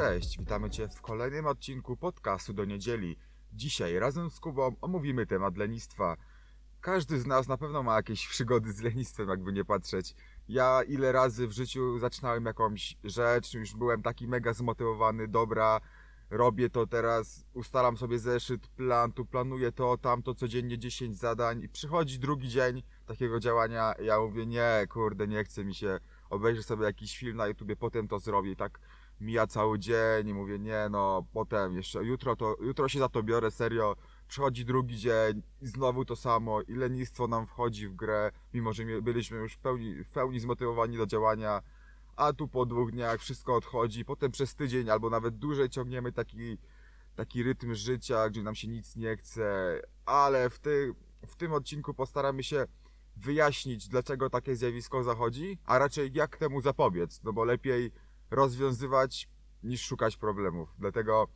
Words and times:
cześć! 0.00 0.38
Witamy 0.38 0.70
Cię 0.70 0.88
w 0.88 1.00
kolejnym 1.00 1.46
odcinku 1.46 1.96
podcastu 1.96 2.52
do 2.52 2.64
niedzieli. 2.64 3.16
Dzisiaj 3.52 3.98
razem 3.98 4.30
z 4.30 4.40
Kubą 4.40 4.76
omówimy 4.80 5.26
temat 5.26 5.56
lenistwa. 5.56 6.16
Każdy 6.80 7.20
z 7.20 7.26
nas 7.26 7.48
na 7.48 7.56
pewno 7.56 7.82
ma 7.82 7.96
jakieś 7.96 8.28
przygody 8.28 8.72
z 8.72 8.80
lenistwem, 8.80 9.28
jakby 9.28 9.52
nie 9.52 9.64
patrzeć. 9.64 10.14
Ja 10.48 10.82
ile 10.82 11.12
razy 11.12 11.48
w 11.48 11.52
życiu 11.52 11.98
zaczynałem 11.98 12.44
jakąś 12.44 12.96
rzecz, 13.04 13.54
już 13.54 13.74
byłem 13.74 14.02
taki 14.02 14.28
mega 14.28 14.52
zmotywowany, 14.52 15.28
dobra, 15.28 15.80
robię 16.30 16.70
to 16.70 16.86
teraz, 16.86 17.44
ustalam 17.54 17.96
sobie 17.96 18.18
zeszyt, 18.18 18.68
plan, 18.68 19.12
tu 19.12 19.26
planuję 19.26 19.72
to, 19.72 19.98
tamto, 19.98 20.34
codziennie 20.34 20.78
10 20.78 21.18
zadań 21.18 21.62
i 21.62 21.68
przychodzi 21.68 22.18
drugi 22.18 22.48
dzień 22.48 22.82
takiego 23.06 23.40
działania, 23.40 23.94
ja 24.02 24.20
mówię 24.20 24.46
nie, 24.46 24.86
kurde, 24.88 25.28
nie 25.28 25.44
chce 25.44 25.64
mi 25.64 25.74
się, 25.74 26.00
obejrzę 26.30 26.62
sobie 26.62 26.84
jakiś 26.84 27.18
film 27.18 27.36
na 27.36 27.46
YouTubie, 27.46 27.76
potem 27.76 28.08
to 28.08 28.18
zrobię 28.18 28.56
tak 28.56 28.80
mija 29.20 29.46
cały 29.46 29.78
dzień 29.78 30.28
i 30.28 30.34
mówię 30.34 30.58
nie, 30.58 30.88
no 30.90 31.26
potem 31.32 31.76
jeszcze, 31.76 32.04
jutro 32.04 32.36
to, 32.36 32.56
jutro 32.60 32.88
się 32.88 32.98
za 32.98 33.08
to 33.08 33.22
biorę, 33.22 33.50
serio, 33.50 33.96
przychodzi 34.28 34.64
drugi 34.64 34.96
dzień 34.96 35.42
i 35.60 35.66
znowu 35.66 36.04
to 36.04 36.16
samo 36.16 36.62
i 36.62 36.74
lenistwo 36.74 37.26
nam 37.26 37.46
wchodzi 37.46 37.88
w 37.88 37.94
grę, 37.94 38.30
mimo 38.54 38.72
że 38.72 38.84
my 38.84 39.02
byliśmy 39.02 39.38
już 39.38 39.52
w 39.52 39.58
pełni, 39.58 40.04
w 40.04 40.10
pełni 40.10 40.40
zmotywowani 40.40 40.96
do 40.96 41.06
działania, 41.06 41.62
a 42.16 42.32
tu 42.32 42.48
po 42.48 42.66
dwóch 42.66 42.90
dniach 42.90 43.20
wszystko 43.20 43.54
odchodzi, 43.54 44.04
potem 44.04 44.30
przez 44.30 44.54
tydzień 44.54 44.90
albo 44.90 45.10
nawet 45.10 45.38
dłużej 45.38 45.70
ciągniemy 45.70 46.12
taki, 46.12 46.58
taki 47.16 47.42
rytm 47.42 47.74
życia, 47.74 48.30
gdzie 48.30 48.42
nam 48.42 48.54
się 48.54 48.68
nic 48.68 48.96
nie 48.96 49.16
chce, 49.16 49.80
ale 50.06 50.50
w, 50.50 50.58
ty, 50.58 50.94
w 51.26 51.36
tym 51.36 51.52
odcinku 51.52 51.94
postaramy 51.94 52.42
się 52.42 52.66
wyjaśnić, 53.16 53.88
dlaczego 53.88 54.30
takie 54.30 54.56
zjawisko 54.56 55.02
zachodzi, 55.04 55.58
a 55.64 55.78
raczej 55.78 56.10
jak 56.14 56.36
temu 56.36 56.60
zapobiec, 56.60 57.20
no 57.22 57.32
bo 57.32 57.44
lepiej 57.44 57.92
rozwiązywać 58.30 59.28
niż 59.62 59.82
szukać 59.82 60.16
problemów. 60.16 60.68
Dlatego 60.78 61.28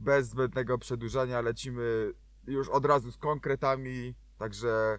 bez 0.00 0.28
zbędnego 0.28 0.78
przedłużania 0.78 1.40
lecimy 1.40 2.12
już 2.46 2.68
od 2.68 2.84
razu 2.84 3.12
z 3.12 3.16
konkretami, 3.16 4.14
także 4.38 4.98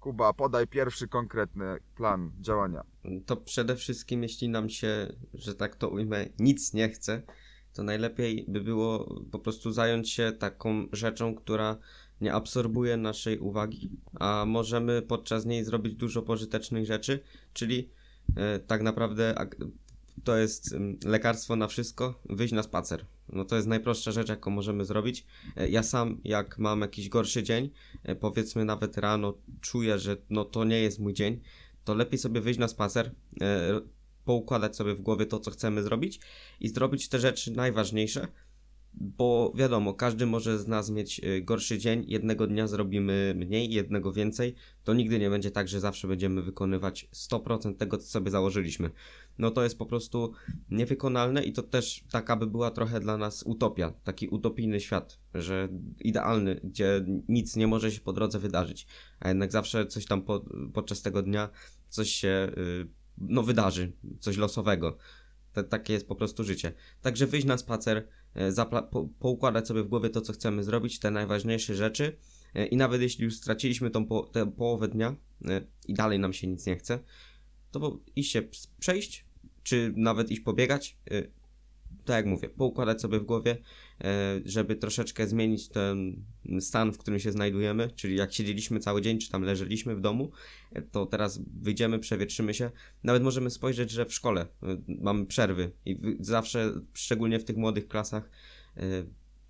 Kuba, 0.00 0.32
podaj 0.32 0.66
pierwszy 0.66 1.08
konkretny 1.08 1.78
plan 1.96 2.32
działania. 2.40 2.84
To 3.26 3.36
przede 3.36 3.76
wszystkim, 3.76 4.22
jeśli 4.22 4.48
nam 4.48 4.68
się, 4.68 5.12
że 5.34 5.54
tak 5.54 5.76
to 5.76 5.88
ujmę, 5.88 6.26
nic 6.38 6.74
nie 6.74 6.88
chce, 6.88 7.22
to 7.72 7.82
najlepiej 7.82 8.44
by 8.48 8.60
było 8.60 9.20
po 9.30 9.38
prostu 9.38 9.72
zająć 9.72 10.10
się 10.10 10.32
taką 10.32 10.86
rzeczą, 10.92 11.34
która 11.34 11.76
nie 12.20 12.34
absorbuje 12.34 12.96
naszej 12.96 13.38
uwagi, 13.38 13.90
a 14.20 14.44
możemy 14.46 15.02
podczas 15.02 15.46
niej 15.46 15.64
zrobić 15.64 15.94
dużo 15.94 16.22
pożytecznych 16.22 16.86
rzeczy, 16.86 17.20
czyli 17.52 17.90
e, 18.36 18.58
tak 18.58 18.82
naprawdę 18.82 19.38
to 20.24 20.36
jest 20.36 20.74
lekarstwo 21.04 21.56
na 21.56 21.68
wszystko, 21.68 22.20
wyjść 22.30 22.54
na 22.54 22.62
spacer. 22.62 23.06
No 23.28 23.44
to 23.44 23.56
jest 23.56 23.68
najprostsza 23.68 24.12
rzecz, 24.12 24.28
jaką 24.28 24.50
możemy 24.50 24.84
zrobić. 24.84 25.26
E, 25.56 25.68
ja 25.68 25.82
sam, 25.82 26.20
jak 26.24 26.58
mam 26.58 26.80
jakiś 26.80 27.08
gorszy 27.08 27.42
dzień, 27.42 27.70
e, 28.02 28.16
powiedzmy 28.16 28.64
nawet 28.64 28.98
rano, 28.98 29.34
czuję, 29.60 29.98
że 29.98 30.16
no 30.30 30.44
to 30.44 30.64
nie 30.64 30.80
jest 30.80 30.98
mój 30.98 31.12
dzień, 31.12 31.40
to 31.84 31.94
lepiej 31.94 32.18
sobie 32.18 32.40
wyjść 32.40 32.58
na 32.58 32.68
spacer, 32.68 33.14
e, 33.40 33.80
poukładać 34.24 34.76
sobie 34.76 34.94
w 34.94 35.00
głowie 35.00 35.26
to, 35.26 35.40
co 35.40 35.50
chcemy 35.50 35.82
zrobić 35.82 36.20
i 36.60 36.68
zrobić 36.68 37.08
te 37.08 37.18
rzeczy 37.18 37.52
najważniejsze, 37.52 38.28
bo 38.94 39.52
wiadomo, 39.54 39.94
każdy 39.94 40.26
może 40.26 40.58
z 40.58 40.68
nas 40.68 40.90
mieć 40.90 41.20
y, 41.24 41.42
gorszy 41.42 41.78
dzień, 41.78 42.04
jednego 42.08 42.46
dnia 42.46 42.66
zrobimy 42.66 43.34
mniej, 43.36 43.70
jednego 43.70 44.12
więcej, 44.12 44.54
to 44.84 44.94
nigdy 44.94 45.18
nie 45.18 45.30
będzie 45.30 45.50
tak, 45.50 45.68
że 45.68 45.80
zawsze 45.80 46.08
będziemy 46.08 46.42
wykonywać 46.42 47.08
100% 47.12 47.76
tego, 47.76 47.98
co 47.98 48.06
sobie 48.06 48.30
założyliśmy. 48.30 48.90
No 49.38 49.50
to 49.50 49.62
jest 49.62 49.78
po 49.78 49.86
prostu 49.86 50.32
niewykonalne 50.70 51.42
i 51.42 51.52
to 51.52 51.62
też 51.62 52.04
taka 52.10 52.36
by 52.36 52.46
była 52.46 52.70
trochę 52.70 53.00
dla 53.00 53.16
nas 53.16 53.42
utopia, 53.42 53.92
taki 54.04 54.28
utopijny 54.28 54.80
świat, 54.80 55.18
że 55.34 55.68
idealny, 56.00 56.60
gdzie 56.64 57.04
nic 57.28 57.56
nie 57.56 57.66
może 57.66 57.92
się 57.92 58.00
po 58.00 58.12
drodze 58.12 58.38
wydarzyć, 58.38 58.86
a 59.20 59.28
jednak 59.28 59.52
zawsze 59.52 59.86
coś 59.86 60.06
tam 60.06 60.22
po, 60.22 60.44
podczas 60.72 61.02
tego 61.02 61.22
dnia 61.22 61.48
coś 61.88 62.10
się 62.10 62.52
y, 62.58 62.86
no 63.18 63.42
wydarzy, 63.42 63.92
coś 64.20 64.36
losowego. 64.36 64.96
T 65.52 65.64
takie 65.64 65.92
jest 65.92 66.08
po 66.08 66.16
prostu 66.16 66.44
życie. 66.44 66.72
Także 67.02 67.26
wyjść 67.26 67.46
na 67.46 67.58
spacer, 67.58 68.08
E, 68.34 68.52
po 68.90 69.08
poukładać 69.18 69.68
sobie 69.68 69.82
w 69.82 69.88
głowie 69.88 70.10
to, 70.10 70.20
co 70.20 70.32
chcemy 70.32 70.64
zrobić, 70.64 70.98
te 70.98 71.10
najważniejsze 71.10 71.74
rzeczy. 71.74 72.16
E, 72.54 72.66
i 72.66 72.76
nawet 72.76 73.02
jeśli 73.02 73.24
już 73.24 73.36
straciliśmy 73.36 73.90
tą 73.90 74.06
po 74.06 74.22
tę 74.22 74.52
połowę 74.52 74.88
dnia 74.88 75.16
e, 75.44 75.60
i 75.88 75.94
dalej 75.94 76.18
nam 76.18 76.32
się 76.32 76.46
nic 76.46 76.66
nie 76.66 76.76
chce, 76.76 76.98
to 77.70 77.98
iść 78.16 78.32
się 78.32 78.42
przejść, 78.78 79.24
czy 79.62 79.92
nawet 79.96 80.30
iść 80.30 80.40
pobiegać, 80.40 80.98
tak 82.04 82.16
jak 82.16 82.26
mówię, 82.26 82.48
poukładać 82.48 83.00
sobie 83.00 83.20
w 83.20 83.24
głowie, 83.24 83.56
żeby 84.44 84.76
troszeczkę 84.76 85.26
zmienić 85.26 85.68
ten 85.68 86.24
stan, 86.60 86.92
w 86.92 86.98
którym 86.98 87.20
się 87.20 87.32
znajdujemy, 87.32 87.90
czyli 87.90 88.16
jak 88.16 88.32
siedzieliśmy 88.32 88.80
cały 88.80 89.02
dzień, 89.02 89.18
czy 89.18 89.30
tam 89.30 89.42
leżeliśmy 89.42 89.96
w 89.96 90.00
domu, 90.00 90.30
to 90.90 91.06
teraz 91.06 91.40
wyjdziemy, 91.60 91.98
przewietrzymy 91.98 92.54
się. 92.54 92.70
Nawet 93.04 93.22
możemy 93.22 93.50
spojrzeć, 93.50 93.90
że 93.90 94.06
w 94.06 94.14
szkole 94.14 94.46
mamy 94.88 95.26
przerwy 95.26 95.72
i 95.86 96.16
zawsze, 96.20 96.72
szczególnie 96.94 97.38
w 97.38 97.44
tych 97.44 97.56
młodych 97.56 97.88
klasach, 97.88 98.30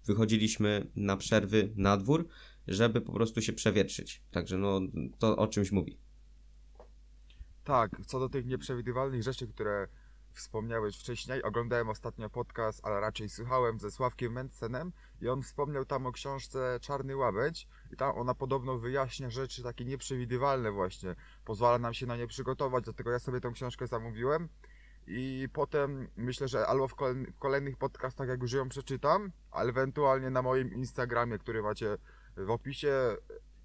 wychodziliśmy 0.06 0.86
na 0.96 1.16
przerwy 1.16 1.72
na 1.76 1.96
dwór, 1.96 2.28
żeby 2.68 3.00
po 3.00 3.12
prostu 3.12 3.42
się 3.42 3.52
przewietrzyć. 3.52 4.22
Także 4.30 4.58
no, 4.58 4.80
to 5.18 5.36
o 5.36 5.46
czymś 5.46 5.72
mówi. 5.72 5.98
Tak, 7.64 7.90
co 8.06 8.20
do 8.20 8.28
tych 8.28 8.46
nieprzewidywalnych 8.46 9.22
rzeczy, 9.22 9.48
które 9.48 9.88
wspomniałeś 10.32 10.98
wcześniej. 10.98 11.42
Oglądałem 11.42 11.88
ostatnio 11.88 12.30
podcast, 12.30 12.80
ale 12.82 13.00
raczej 13.00 13.28
słuchałem 13.28 13.80
ze 13.80 13.90
Sławkiem 13.90 14.32
Mencenem 14.32 14.92
i 15.20 15.28
on 15.28 15.42
wspomniał 15.42 15.84
tam 15.84 16.06
o 16.06 16.12
książce 16.12 16.78
Czarny 16.80 17.16
Łabędź 17.16 17.68
i 17.92 17.96
tam 17.96 18.18
ona 18.18 18.34
podobno 18.34 18.78
wyjaśnia 18.78 19.30
rzeczy 19.30 19.62
takie 19.62 19.84
nieprzewidywalne 19.84 20.72
właśnie. 20.72 21.14
Pozwala 21.44 21.78
nam 21.78 21.94
się 21.94 22.06
na 22.06 22.16
nie 22.16 22.26
przygotować, 22.26 22.84
dlatego 22.84 23.10
ja 23.10 23.18
sobie 23.18 23.40
tę 23.40 23.50
książkę 23.54 23.86
zamówiłem 23.86 24.48
i 25.06 25.48
potem 25.52 26.08
myślę, 26.16 26.48
że 26.48 26.66
albo 26.66 26.88
w 26.88 26.94
kolejnych 27.38 27.76
podcastach 27.76 28.28
jak 28.28 28.42
już 28.42 28.52
ją 28.52 28.68
przeczytam, 28.68 29.32
ale 29.50 29.68
ewentualnie 29.70 30.30
na 30.30 30.42
moim 30.42 30.72
Instagramie, 30.74 31.38
który 31.38 31.62
macie 31.62 31.98
w 32.36 32.50
opisie, 32.50 33.16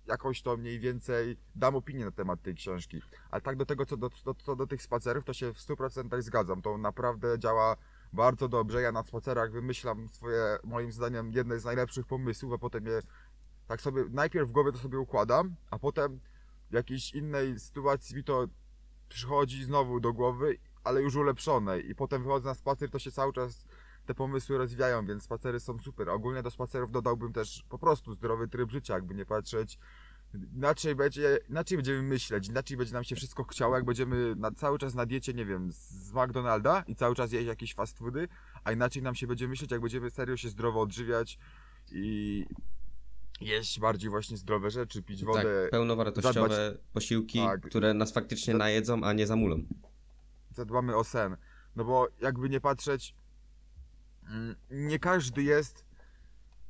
jakoś 0.08 0.42
to 0.42 0.58
mniej 0.58 0.80
więcej 0.80 1.38
dam 1.56 1.76
opinię 1.76 2.06
na 2.06 2.12
temat 2.12 2.42
tej 2.42 2.56
książki. 2.56 3.02
Ale 3.32 3.42
tak 3.42 3.56
do 3.56 3.66
tego, 3.66 3.86
co 3.86 3.98
do, 3.98 4.10
do, 4.26 4.34
co 4.34 4.56
do 4.56 4.68
tych 4.68 4.82
spacerów, 4.82 5.24
to 5.26 5.34
się 5.34 5.54
w 5.54 5.58
100% 5.58 6.22
zgadzam. 6.22 6.62
To 6.62 6.78
naprawdę 6.78 7.40
działa 7.40 7.78
bardzo 8.14 8.48
dobrze. 8.48 8.82
Ja 8.82 8.92
na 8.92 9.04
spacerach 9.04 9.52
wymyślam 9.52 10.10
swoje, 10.10 10.58
moim 10.64 10.92
zdaniem, 10.92 11.32
jedne 11.32 11.60
z 11.60 11.66
najlepszych 11.66 12.06
pomysłów, 12.06 12.54
a 12.54 12.58
potem 12.58 12.86
je 12.86 13.02
tak 13.68 13.82
sobie, 13.82 14.04
najpierw 14.10 14.50
w 14.50 14.52
głowie 14.52 14.72
to 14.72 14.78
sobie 14.78 15.00
układam, 15.00 15.56
a 15.72 15.80
potem 15.80 16.20
w 16.70 16.74
jakiejś 16.74 17.14
innej 17.14 17.60
sytuacji 17.60 18.16
mi 18.16 18.24
to 18.24 18.48
przychodzi 19.10 19.64
znowu 19.64 20.00
do 20.00 20.14
głowy, 20.14 20.58
ale 20.84 21.02
już 21.02 21.16
ulepszonej. 21.16 21.90
I 21.90 21.96
potem 21.96 22.24
wychodzę 22.24 22.50
na 22.50 22.56
spacer, 22.56 22.90
to 22.90 23.00
się 23.00 23.12
cały 23.12 23.34
czas 23.34 23.66
te 24.08 24.16
pomysły 24.16 24.58
rozwijają, 24.58 25.06
więc 25.06 25.24
spacery 25.24 25.60
są 25.60 25.80
super. 25.80 26.10
Ogólnie 26.10 26.44
do 26.44 26.52
spacerów 26.52 26.92
dodałbym 26.92 27.34
też 27.34 27.64
po 27.70 27.80
prostu 27.80 28.14
zdrowy 28.14 28.48
tryb 28.48 28.72
życia, 28.72 28.94
jakby 28.94 29.16
nie 29.16 29.26
patrzeć. 29.26 29.80
Inaczej, 30.56 30.96
będzie, 30.96 31.40
inaczej 31.50 31.78
będziemy 31.78 32.02
myśleć, 32.02 32.48
inaczej 32.48 32.78
będzie 32.78 32.94
nam 32.94 33.04
się 33.04 33.16
wszystko 33.16 33.44
chciało, 33.44 33.76
jak 33.76 33.86
będziemy 33.86 34.36
na, 34.36 34.52
cały 34.52 34.80
czas 34.80 34.96
na 34.96 35.06
diecie, 35.06 35.34
nie 35.34 35.46
wiem, 35.46 35.72
z 35.72 36.14
McDonalda 36.14 36.84
i 36.88 36.96
cały 36.96 37.16
czas 37.16 37.32
jeść 37.32 37.48
jakieś 37.48 37.74
fast 37.74 37.98
foody, 37.98 38.28
a 38.64 38.72
inaczej 38.72 39.04
nam 39.04 39.16
się 39.16 39.28
będzie 39.28 39.48
myśleć, 39.48 39.72
jak 39.72 39.82
będziemy 39.82 40.10
serio 40.10 40.38
się 40.38 40.50
zdrowo 40.50 40.82
odżywiać 40.82 41.38
i 41.92 42.46
jeść 43.42 43.80
bardziej 43.80 44.10
właśnie 44.10 44.38
zdrowe 44.38 44.72
rzeczy, 44.72 45.04
pić 45.04 45.20
tak, 45.20 45.28
wodę. 45.28 45.62
Tak, 45.62 45.72
pełnowartościowe 45.72 46.34
zadbać... 46.34 46.82
posiłki, 46.94 47.40
tak. 47.40 47.62
które 47.62 47.94
nas 47.94 48.14
faktycznie 48.14 48.54
najedzą, 48.54 49.04
a 49.04 49.14
nie 49.14 49.28
zamulą. 49.28 49.64
Zadbamy 50.52 50.96
o 50.96 51.04
sen. 51.04 51.38
No 51.76 51.86
bo 51.86 52.08
jakby 52.22 52.50
nie 52.50 52.62
patrzeć, 52.62 53.16
nie 54.72 55.00
każdy 55.00 55.44
jest 55.44 55.86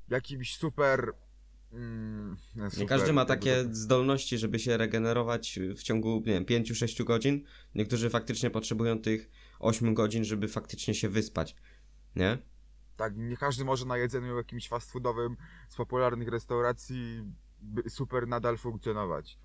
jakimś 0.10 0.58
super. 0.58 1.14
Mm, 1.74 2.38
super 2.56 2.80
nie 2.80 2.86
każdy 2.86 3.14
ma 3.14 3.26
takie 3.26 3.66
zdolności, 3.72 4.38
żeby 4.38 4.60
się 4.60 4.78
regenerować 4.78 5.60
w 5.76 5.84
ciągu, 5.84 6.24
nie 6.26 6.34
wiem, 6.34 6.46
5-6 6.46 7.04
godzin. 7.04 7.46
Niektórzy 7.76 8.10
faktycznie 8.10 8.50
potrzebują 8.50 9.00
tych 9.00 9.30
8 9.60 9.94
godzin, 9.94 10.24
żeby 10.24 10.48
faktycznie 10.48 10.94
się 10.94 11.10
wyspać. 11.10 11.56
Nie? 12.16 12.38
Tak, 12.98 13.14
nie 13.18 13.38
każdy 13.38 13.66
może 13.66 13.86
na 13.86 13.98
jedzeniu 13.98 14.38
jakimś 14.38 14.68
fast 14.68 14.92
foodowym 14.92 15.38
z 15.70 15.76
popularnych 15.76 16.28
restauracji 16.28 17.24
super 17.90 18.28
nadal 18.28 18.58
funkcjonować. 18.58 19.38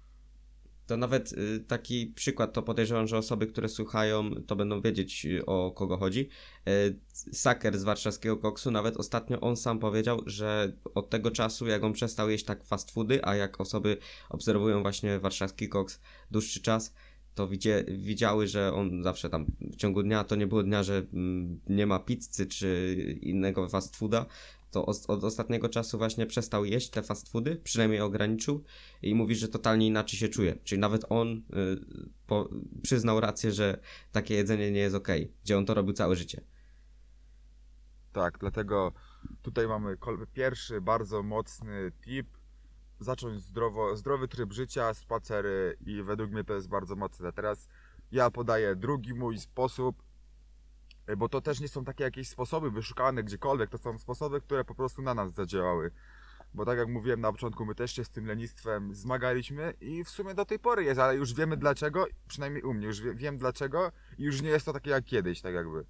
To 0.92 0.96
nawet 0.96 1.32
y, 1.32 1.60
taki 1.60 2.06
przykład, 2.06 2.52
to 2.52 2.62
podejrzewam, 2.62 3.06
że 3.06 3.18
osoby, 3.18 3.46
które 3.46 3.68
słuchają, 3.68 4.30
to 4.46 4.56
będą 4.56 4.80
wiedzieć 4.80 5.26
y, 5.26 5.46
o 5.46 5.70
kogo 5.70 5.96
chodzi. 5.96 6.28
Y, 6.68 6.98
Saker 7.32 7.78
z 7.78 7.84
warszawskiego 7.84 8.36
koksu, 8.36 8.70
nawet 8.70 8.96
ostatnio 8.96 9.40
on 9.40 9.56
sam 9.56 9.78
powiedział, 9.78 10.22
że 10.26 10.72
od 10.94 11.10
tego 11.10 11.30
czasu, 11.30 11.66
jak 11.66 11.84
on 11.84 11.92
przestał 11.92 12.30
jeść 12.30 12.44
tak 12.44 12.64
fast 12.64 12.90
foody, 12.90 13.24
a 13.24 13.34
jak 13.34 13.60
osoby 13.60 13.96
obserwują 14.30 14.82
właśnie 14.82 15.18
warszawski 15.18 15.68
koks 15.68 16.00
dłuższy 16.30 16.62
czas, 16.62 16.94
to 17.34 17.48
widzie, 17.48 17.84
widziały, 17.88 18.46
że 18.46 18.72
on 18.72 19.02
zawsze 19.02 19.30
tam 19.30 19.46
w 19.60 19.76
ciągu 19.76 20.02
dnia, 20.02 20.24
to 20.24 20.36
nie 20.36 20.46
było 20.46 20.62
dnia, 20.62 20.82
że 20.82 21.06
mm, 21.12 21.60
nie 21.68 21.86
ma 21.86 21.98
pizzy 21.98 22.46
czy 22.46 22.96
innego 23.20 23.68
fast 23.68 23.96
fooda, 23.96 24.26
to 24.72 24.86
od 24.86 25.24
ostatniego 25.24 25.68
czasu 25.68 25.98
właśnie 25.98 26.26
przestał 26.26 26.64
jeść 26.64 26.90
te 26.90 27.02
fast 27.02 27.28
foody, 27.28 27.56
przynajmniej 27.56 28.00
ograniczył 28.00 28.64
i 29.02 29.14
mówi, 29.14 29.34
że 29.34 29.48
totalnie 29.48 29.86
inaczej 29.86 30.18
się 30.18 30.28
czuje. 30.28 30.58
Czyli 30.64 30.80
nawet 30.80 31.04
on 31.08 31.28
y, 31.28 31.42
po, 32.26 32.48
przyznał 32.82 33.20
rację, 33.20 33.52
że 33.52 33.80
takie 34.12 34.34
jedzenie 34.34 34.70
nie 34.70 34.80
jest 34.80 34.96
okej, 34.96 35.32
gdzie 35.44 35.58
on 35.58 35.66
to 35.66 35.74
robił 35.74 35.92
całe 35.92 36.16
życie. 36.16 36.44
Tak, 38.12 38.38
dlatego 38.38 38.92
tutaj 39.42 39.68
mamy 39.68 39.96
pierwszy 40.32 40.80
bardzo 40.80 41.22
mocny 41.22 41.92
tip. 42.04 42.26
Zacząć 43.00 43.40
zdrowo, 43.40 43.96
zdrowy 43.96 44.28
tryb 44.28 44.52
życia, 44.52 44.94
spacery 44.94 45.76
i 45.86 46.02
według 46.02 46.30
mnie 46.30 46.44
to 46.44 46.54
jest 46.54 46.68
bardzo 46.68 46.96
mocne. 46.96 47.32
Teraz 47.32 47.68
ja 48.12 48.30
podaję 48.30 48.76
drugi 48.76 49.14
mój 49.14 49.38
sposób, 49.38 50.02
bo 51.16 51.28
to 51.28 51.40
też 51.40 51.60
nie 51.60 51.68
są 51.68 51.84
takie 51.84 52.04
jakieś 52.04 52.28
sposoby 52.28 52.70
wyszukane 52.70 53.24
gdziekolwiek, 53.24 53.70
to 53.70 53.78
są 53.78 53.98
sposoby, 53.98 54.40
które 54.40 54.64
po 54.64 54.74
prostu 54.74 55.02
na 55.02 55.14
nas 55.14 55.32
zadziałały. 55.32 55.90
Bo 56.54 56.64
tak 56.64 56.78
jak 56.78 56.88
mówiłem 56.88 57.20
na 57.20 57.32
początku, 57.32 57.66
my 57.66 57.74
też 57.74 57.92
się 57.92 58.04
z 58.04 58.10
tym 58.10 58.26
lenistwem 58.26 58.94
zmagaliśmy 58.94 59.74
i 59.80 60.04
w 60.04 60.10
sumie 60.10 60.34
do 60.34 60.44
tej 60.44 60.58
pory 60.58 60.84
jest, 60.84 61.00
ale 61.00 61.16
już 61.16 61.34
wiemy 61.34 61.56
dlaczego, 61.56 62.06
przynajmniej 62.28 62.62
u 62.62 62.74
mnie, 62.74 62.86
już 62.86 63.00
wie, 63.00 63.14
wiem 63.14 63.38
dlaczego 63.38 63.92
i 64.18 64.24
już 64.24 64.42
nie 64.42 64.48
jest 64.48 64.66
to 64.66 64.72
takie 64.72 64.90
jak 64.90 65.04
kiedyś, 65.04 65.40
tak 65.40 65.54
jakby. 65.54 65.84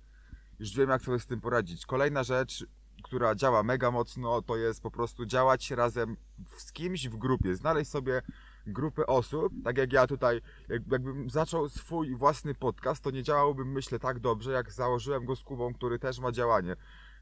Już 0.58 0.76
wiem 0.76 0.90
jak 0.90 1.02
sobie 1.02 1.18
z 1.18 1.26
tym 1.26 1.40
poradzić. 1.40 1.86
Kolejna 1.86 2.22
rzecz, 2.22 2.66
która 3.02 3.34
działa 3.34 3.62
mega 3.62 3.90
mocno, 3.90 4.42
to 4.42 4.56
jest 4.56 4.82
po 4.82 4.90
prostu 4.90 5.26
działać 5.26 5.70
razem 5.70 6.16
z 6.56 6.72
kimś 6.72 7.08
w 7.08 7.16
grupie. 7.16 7.56
Znaleźć 7.56 7.90
sobie 7.90 8.22
grupę 8.66 9.06
osób, 9.06 9.52
tak 9.64 9.78
jak 9.78 9.92
ja 9.92 10.06
tutaj, 10.06 10.40
jak, 10.68 10.82
jakbym 10.90 11.30
zaczął 11.30 11.68
swój 11.68 12.16
własny 12.16 12.54
podcast, 12.54 13.04
to 13.04 13.10
nie 13.10 13.22
działałbym 13.22 13.72
myślę 13.72 13.98
tak 13.98 14.20
dobrze, 14.20 14.52
jak 14.52 14.72
założyłem 14.72 15.24
go 15.24 15.36
z 15.36 15.42
Kubą, 15.42 15.74
który 15.74 15.98
też 15.98 16.18
ma 16.18 16.32
działanie. 16.32 16.76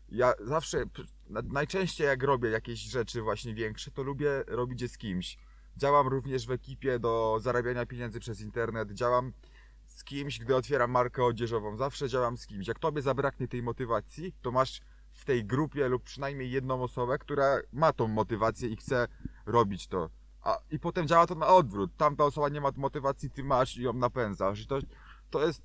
Ja 0.08 0.32
zawsze, 0.44 0.84
na- 1.28 1.42
najczęściej 1.42 2.06
jak 2.06 2.22
robię 2.22 2.50
jakieś 2.50 2.80
rzeczy 2.80 3.22
właśnie 3.22 3.54
większe, 3.54 3.90
to 3.90 4.02
lubię 4.02 4.44
robić 4.46 4.82
je 4.82 4.88
z 4.88 4.98
kimś. 4.98 5.38
Działam 5.76 6.08
również 6.08 6.46
w 6.46 6.50
ekipie 6.50 6.98
do 6.98 7.36
zarabiania 7.40 7.86
pieniędzy 7.86 8.20
przez 8.20 8.40
internet, 8.40 8.92
działam 8.92 9.32
z 9.86 10.04
kimś, 10.04 10.38
gdy 10.38 10.56
otwieram 10.56 10.90
markę 10.90 11.24
odzieżową. 11.24 11.76
Zawsze 11.76 12.08
działam 12.08 12.36
z 12.36 12.46
kimś. 12.46 12.68
Jak 12.68 12.78
tobie 12.78 13.02
zabraknie 13.02 13.48
tej 13.48 13.62
motywacji, 13.62 14.34
to 14.42 14.50
masz 14.52 14.80
w 15.10 15.24
tej 15.24 15.44
grupie 15.44 15.88
lub 15.88 16.02
przynajmniej 16.02 16.50
jedną 16.50 16.82
osobę, 16.82 17.18
która 17.18 17.60
ma 17.72 17.92
tą 17.92 18.08
motywację 18.08 18.68
i 18.68 18.76
chce 18.76 19.08
robić 19.46 19.86
to. 19.86 20.10
A, 20.42 20.58
I 20.70 20.78
potem 20.78 21.08
działa 21.08 21.26
to 21.26 21.34
na 21.34 21.46
odwrót. 21.46 21.90
Tamta 21.96 22.24
osoba 22.24 22.48
nie 22.48 22.60
ma 22.60 22.70
motywacji, 22.76 23.30
ty 23.30 23.44
masz 23.44 23.76
i 23.76 23.82
ją 23.82 23.92
napędzasz. 23.92 24.60
I 24.60 24.66
to, 24.66 24.78
to 25.30 25.46
jest. 25.46 25.62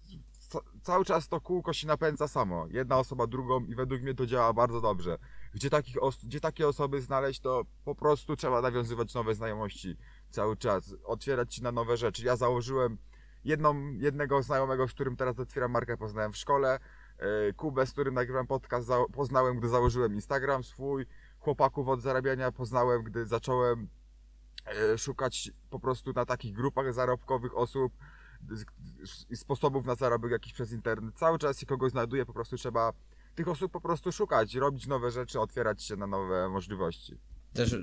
ca- 0.50 0.60
Cały 0.83 1.06
czas 1.06 1.27
to 1.27 1.42
kółko 1.42 1.74
się 1.74 1.88
napędza 1.88 2.27
samo. 2.27 2.68
Jedna 2.69 2.98
osoba 3.00 3.27
drugą 3.27 3.66
i 3.66 3.75
według 3.75 4.01
mnie 4.01 4.13
to 4.13 4.25
działa 4.25 4.54
bardzo 4.54 4.81
dobrze. 4.81 5.18
Gdzie, 5.54 5.69
takich 5.69 5.95
gdzie 6.24 6.39
takie 6.39 6.68
osoby 6.68 7.01
znaleźć, 7.01 7.39
to 7.39 7.63
po 7.86 7.95
prostu 7.95 8.36
trzeba 8.36 8.62
nawiązywać 8.62 9.13
nowe 9.13 9.36
znajomości 9.36 9.98
cały 10.30 10.57
czas. 10.57 10.95
Otwierać 11.06 11.56
się 11.56 11.63
na 11.63 11.72
nowe 11.72 11.98
rzeczy. 11.98 12.25
Ja 12.25 12.36
założyłem 12.36 12.98
jedną, 13.44 13.92
jednego 13.92 14.44
znajomego, 14.44 14.88
z 14.88 14.92
którym 14.94 15.16
teraz 15.16 15.39
otwieram 15.39 15.72
markę, 15.72 15.98
poznałem 15.98 16.31
w 16.31 16.38
szkole. 16.38 16.80
E, 17.19 17.54
Kubę, 17.54 17.86
z 17.86 17.92
którym 17.92 18.13
nagrywam 18.13 18.48
podcast, 18.48 18.89
poznałem, 19.13 19.57
gdy 19.60 19.69
założyłem 19.69 20.13
Instagram 20.16 20.63
swój. 20.63 21.06
Chłopaków 21.39 21.88
od 21.88 22.01
zarabiania 22.01 22.51
poznałem, 22.51 23.04
gdy 23.04 23.25
zacząłem 23.25 23.88
szukać 24.98 25.52
po 25.70 25.80
prostu 25.80 26.14
na 26.14 26.26
takich 26.26 26.54
grupach 26.54 26.94
zarobkowych 26.94 27.58
osób 27.58 27.94
i 29.30 29.36
sposobów 29.36 29.86
na 29.86 29.96
zarobek 29.96 30.32
jakiś 30.32 30.54
przez 30.54 30.72
internet. 30.72 31.16
Cały 31.16 31.40
czas 31.40 31.60
się 31.60 31.66
kogoś 31.66 31.92
znajduje, 31.92 32.26
po 32.26 32.34
prostu 32.34 32.58
trzeba 32.58 32.94
tych 33.36 33.48
osób 33.48 33.72
po 33.72 33.82
prostu 33.82 34.12
szukać, 34.12 34.56
robić 34.56 34.88
nowe 34.88 35.12
rzeczy, 35.12 35.40
otwierać 35.40 35.84
się 35.84 35.96
na 35.96 36.08
nowe 36.08 36.50
możliwości. 36.50 37.18
Też 37.54 37.76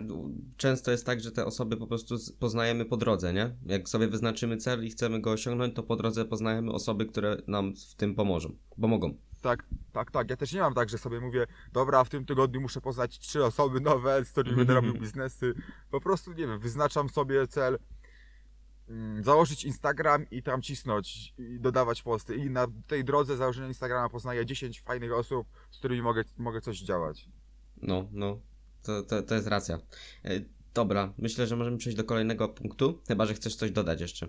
często 0.57 0.91
jest 0.91 1.07
tak, 1.07 1.21
że 1.21 1.33
te 1.33 1.47
osoby 1.47 1.77
po 1.77 1.87
prostu 1.87 2.17
poznajemy 2.39 2.85
po 2.85 2.97
drodze, 2.97 3.33
nie? 3.33 3.57
Jak 3.67 3.89
sobie 3.89 4.09
wyznaczymy 4.09 4.57
cel 4.57 4.85
i 4.85 4.91
chcemy 4.91 5.21
go 5.21 5.31
osiągnąć, 5.31 5.75
to 5.75 5.83
po 5.83 5.97
drodze 5.97 6.25
poznajemy 6.25 6.73
osoby, 6.73 7.07
które 7.07 7.37
nam 7.47 7.75
w 7.77 7.95
tym 7.95 8.15
pomożą, 8.15 8.57
pomogą. 8.81 9.17
Tak, 9.43 9.65
tak, 9.93 10.11
tak. 10.11 10.31
Ja 10.31 10.37
też 10.37 10.53
nie 10.53 10.61
mam 10.61 10.75
tak, 10.75 10.89
że 10.89 10.99
sobie 10.99 11.21
mówię, 11.21 11.47
dobra, 11.73 12.05
w 12.05 12.09
tym 12.09 12.25
tygodniu 12.27 12.61
muszę 12.61 12.81
poznać 12.81 13.19
trzy 13.19 13.45
osoby 13.45 13.81
nowe, 13.81 14.25
z 14.25 14.31
którymi 14.31 14.57
będę 14.57 14.75
robił 14.75 14.95
biznesy. 15.01 15.55
Po 15.91 16.01
prostu, 16.01 16.33
nie 16.33 16.47
wiem, 16.47 16.59
wyznaczam 16.59 17.09
sobie 17.09 17.47
cel, 17.49 17.79
mm, 18.89 19.25
założyć 19.25 19.65
Instagram 19.65 20.31
i 20.31 20.43
tam 20.43 20.63
cisnąć 20.63 21.35
i 21.39 21.61
dodawać 21.61 22.03
posty. 22.03 22.37
I 22.37 22.51
na 22.51 22.67
tej 22.87 23.05
drodze 23.05 23.37
założenia 23.37 23.69
Instagrama 23.69 24.09
poznaję 24.09 24.47
10 24.47 24.81
fajnych 24.81 25.13
osób, 25.13 25.49
z 25.71 25.79
którymi 25.79 26.03
mogę, 26.03 26.25
mogę 26.39 26.61
coś 26.61 26.81
działać. 26.81 27.29
No, 27.83 28.09
no, 28.13 28.41
to, 28.83 29.03
to, 29.03 29.23
to 29.23 29.35
jest 29.35 29.47
racja. 29.47 29.79
E, 30.25 30.41
Dobra, 30.75 31.13
myślę, 31.19 31.47
że 31.47 31.57
możemy 31.57 31.79
przejść 31.79 31.97
do 31.97 32.05
kolejnego 32.05 32.49
punktu, 32.49 33.03
chyba 33.09 33.27
że 33.27 33.35
chcesz 33.35 33.57
coś 33.57 33.71
dodać 33.71 34.01
jeszcze. 34.01 34.29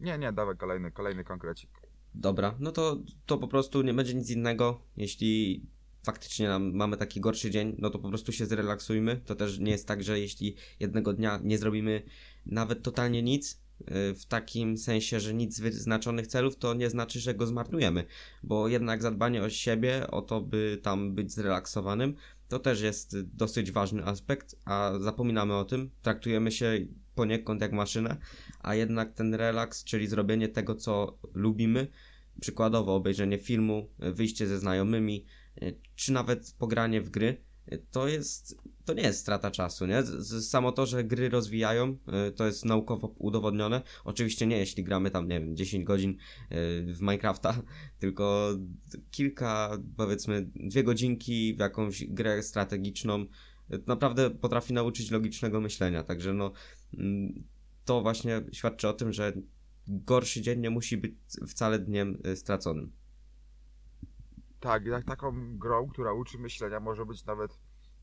Nie, 0.00 0.18
nie, 0.18 0.32
dawaj 0.32 0.56
kolejny, 0.56 0.92
kolejny 0.92 1.24
konkrecik. 1.24 1.70
Dobra, 2.14 2.56
no 2.60 2.72
to, 2.72 3.02
to 3.26 3.38
po 3.38 3.48
prostu 3.48 3.82
nie 3.82 3.94
będzie 3.94 4.14
nic 4.14 4.30
innego. 4.30 4.80
Jeśli 4.96 5.62
faktycznie 6.02 6.58
mamy 6.58 6.96
taki 6.96 7.20
gorszy 7.20 7.50
dzień, 7.50 7.76
no 7.78 7.90
to 7.90 7.98
po 7.98 8.08
prostu 8.08 8.32
się 8.32 8.46
zrelaksujmy. 8.46 9.20
To 9.24 9.34
też 9.34 9.58
nie 9.58 9.70
jest 9.70 9.88
tak, 9.88 10.02
że 10.02 10.20
jeśli 10.20 10.54
jednego 10.80 11.12
dnia 11.12 11.40
nie 11.44 11.58
zrobimy 11.58 12.02
nawet 12.46 12.82
totalnie 12.82 13.22
nic, 13.22 13.60
yy, 13.80 14.14
w 14.14 14.26
takim 14.28 14.78
sensie, 14.78 15.20
że 15.20 15.34
nic 15.34 15.56
z 15.56 15.60
wyznaczonych 15.60 16.26
celów, 16.26 16.56
to 16.56 16.74
nie 16.74 16.90
znaczy, 16.90 17.20
że 17.20 17.34
go 17.34 17.46
zmarnujemy, 17.46 18.04
bo 18.42 18.68
jednak 18.68 19.02
zadbanie 19.02 19.42
o 19.42 19.50
siebie, 19.50 20.10
o 20.10 20.22
to, 20.22 20.40
by 20.40 20.78
tam 20.82 21.14
być 21.14 21.32
zrelaksowanym, 21.32 22.14
to 22.48 22.58
też 22.58 22.80
jest 22.80 23.20
dosyć 23.20 23.72
ważny 23.72 24.04
aspekt, 24.04 24.56
a 24.64 24.92
zapominamy 25.00 25.54
o 25.54 25.64
tym, 25.64 25.90
traktujemy 26.02 26.52
się 26.52 26.86
poniekąd 27.18 27.60
jak 27.60 27.72
maszynę, 27.72 28.16
a 28.60 28.74
jednak 28.74 29.12
ten 29.12 29.34
relaks, 29.34 29.84
czyli 29.84 30.06
zrobienie 30.06 30.48
tego, 30.48 30.74
co 30.74 31.18
lubimy, 31.34 31.88
przykładowo 32.40 32.94
obejrzenie 32.94 33.38
filmu, 33.38 33.88
wyjście 33.98 34.46
ze 34.46 34.58
znajomymi, 34.58 35.26
y, 35.62 35.80
czy 35.96 36.12
nawet 36.12 36.54
pogranie 36.58 37.02
w 37.02 37.10
gry, 37.10 37.42
y, 37.72 37.86
to 37.90 38.08
jest, 38.08 38.58
to 38.84 38.94
nie 38.94 39.02
jest 39.02 39.20
strata 39.20 39.50
czasu, 39.50 39.86
nie? 39.86 40.02
Samo 40.42 40.72
to, 40.72 40.86
że 40.86 41.04
gry 41.04 41.28
rozwijają, 41.28 41.96
y, 42.28 42.32
to 42.32 42.46
jest 42.46 42.64
naukowo 42.64 43.14
udowodnione. 43.18 43.82
Oczywiście 44.04 44.46
nie, 44.46 44.58
jeśli 44.58 44.84
gramy 44.84 45.10
tam, 45.10 45.28
nie 45.28 45.40
wiem, 45.40 45.56
10 45.56 45.84
godzin 45.84 46.16
w 46.94 46.98
Minecrafta, 47.00 47.62
tylko 48.00 48.50
kilka, 49.10 49.78
powiedzmy, 49.96 50.50
dwie 50.54 50.84
godzinki 50.84 51.54
w 51.54 51.58
jakąś 51.58 52.04
grę 52.04 52.42
strategiczną, 52.42 53.26
naprawdę 53.86 54.30
potrafi 54.30 54.72
nauczyć 54.72 55.10
logicznego 55.10 55.60
myślenia, 55.60 56.02
także 56.02 56.34
no, 56.34 56.52
to 57.84 58.02
właśnie 58.02 58.42
świadczy 58.52 58.88
o 58.88 58.92
tym, 58.92 59.12
że 59.12 59.32
gorszy 59.88 60.40
dzień 60.40 60.60
nie 60.60 60.70
musi 60.70 60.96
być 60.96 61.12
wcale 61.48 61.78
dniem 61.78 62.18
y, 62.26 62.36
straconym. 62.36 62.92
Tak, 64.60 64.86
jak 64.86 65.04
taką 65.04 65.58
grą, 65.58 65.88
która 65.88 66.12
uczy 66.12 66.38
myślenia, 66.38 66.80
może 66.80 67.06
być 67.06 67.24
nawet 67.24 67.58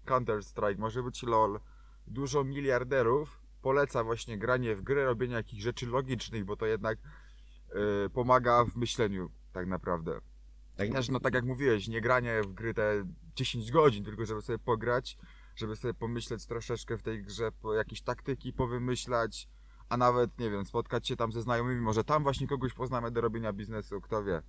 Counter-Strike, 0.06 0.78
może 0.78 1.04
być 1.04 1.24
LOL. 1.24 1.60
Dużo 2.08 2.44
miliarderów 2.44 3.42
poleca 3.62 4.04
właśnie 4.04 4.38
granie 4.38 4.76
w 4.76 4.82
gry, 4.82 5.06
robienie 5.06 5.34
jakichś 5.34 5.64
rzeczy 5.64 5.86
logicznych, 5.86 6.46
bo 6.46 6.58
to 6.58 6.66
jednak 6.66 6.98
y, 8.06 8.10
pomaga 8.10 8.66
w 8.66 8.76
myśleniu 8.76 9.30
tak 9.54 9.68
naprawdę. 9.68 10.20
Tak, 10.76 10.90
Też, 10.90 11.10
no 11.10 11.20
tak 11.20 11.34
jak 11.34 11.46
mówiłeś, 11.46 11.88
nie 11.88 12.02
granie 12.02 12.42
w 12.42 12.54
gry 12.54 12.74
te 12.74 13.08
10 13.36 13.72
godzin, 13.72 14.04
tylko 14.04 14.26
żeby 14.26 14.42
sobie 14.42 14.60
pograć, 14.60 15.18
żeby 15.56 15.76
sobie 15.76 15.94
pomyśleć 15.94 16.46
troszeczkę 16.46 16.98
w 16.98 17.04
tej 17.04 17.24
grze, 17.24 17.52
jakieś 17.78 18.02
taktyki 18.02 18.54
powymyślać, 18.54 19.48
a 19.90 19.98
nawet, 19.98 20.40
nie 20.40 20.50
wiem, 20.52 20.66
spotkać 20.66 21.08
się 21.08 21.16
tam 21.16 21.32
ze 21.32 21.42
znajomymi, 21.42 21.82
może 21.82 22.04
tam 22.04 22.24
właśnie 22.24 22.48
kogoś 22.48 22.74
poznamy 22.74 23.12
do 23.12 23.22
robienia 23.22 23.54
biznesu, 23.54 24.02
kto 24.02 24.24
wie. 24.24 24.42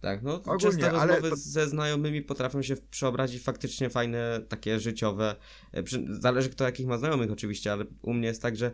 tak, 0.00 0.22
no 0.22 0.34
Ogólnie, 0.34 0.58
często 0.58 0.86
ale 1.00 1.12
rozmowy 1.12 1.30
to- 1.30 1.36
ze 1.36 1.68
znajomymi 1.68 2.22
potrafią 2.22 2.62
się 2.62 2.76
przeobrazić 2.90 3.42
faktycznie 3.42 3.90
fajne, 3.90 4.40
takie 4.48 4.80
życiowe, 4.80 5.36
e, 5.74 5.82
zależy 6.20 6.50
kto 6.50 6.64
jakich 6.64 6.86
ma 6.86 6.98
znajomych 6.98 7.30
oczywiście, 7.30 7.72
ale 7.72 7.84
u 8.02 8.12
mnie 8.14 8.28
jest 8.28 8.42
tak, 8.42 8.56
że 8.56 8.66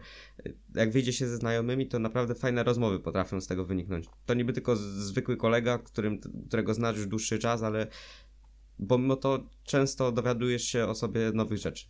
e, 0.47 0.50
jak 0.75 0.90
wyjdzie 0.90 1.12
się 1.12 1.28
ze 1.28 1.37
znajomymi, 1.37 1.88
to 1.88 1.99
naprawdę 1.99 2.35
fajne 2.35 2.64
rozmowy 2.64 3.00
potrafią 3.00 3.40
z 3.40 3.47
tego 3.47 3.64
wyniknąć. 3.64 4.07
To 4.26 4.35
niby 4.35 4.52
tylko 4.52 4.76
zwykły 4.76 5.37
kolega, 5.37 5.78
którym, 5.78 6.21
którego 6.49 6.75
znasz 6.75 6.97
już 6.97 7.07
dłuższy 7.07 7.38
czas, 7.38 7.62
ale 7.62 7.87
pomimo 8.88 9.16
to 9.16 9.38
często 9.64 10.12
dowiadujesz 10.12 10.62
się 10.64 10.87
o 10.87 10.95
sobie 10.95 11.33
nowych 11.33 11.59
rzeczy. 11.59 11.87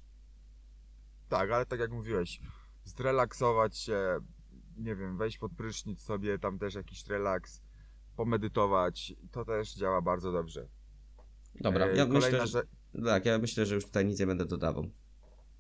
Tak, 1.29 1.51
ale 1.51 1.67
tak 1.67 1.81
jak 1.81 1.93
mówiłeś, 1.93 2.41
zrelaksować 2.85 3.79
się, 3.79 4.19
nie 4.77 4.97
wiem, 4.97 5.17
wejść 5.17 5.39
pod 5.39 5.53
prysznic 5.53 6.01
sobie, 6.03 6.39
tam 6.39 6.59
też 6.59 6.75
jakiś 6.75 7.07
relaks, 7.07 7.63
pomedytować, 8.17 9.15
to 9.31 9.45
też 9.45 9.75
działa 9.75 10.03
bardzo 10.03 10.33
dobrze. 10.33 10.69
Dobra, 11.61 11.87
E, 11.87 11.97
ja 11.97 12.07
kolejna 12.07 12.39
myślę, 12.45 12.47
że, 12.47 12.63
tak, 13.05 13.25
ja 13.27 13.39
myślę, 13.39 13.67
że 13.67 13.75
już 13.75 13.85
tutaj 13.85 14.05
nic 14.07 14.21
nie 14.21 14.27
będę 14.27 14.47
dodawał. 14.47 14.91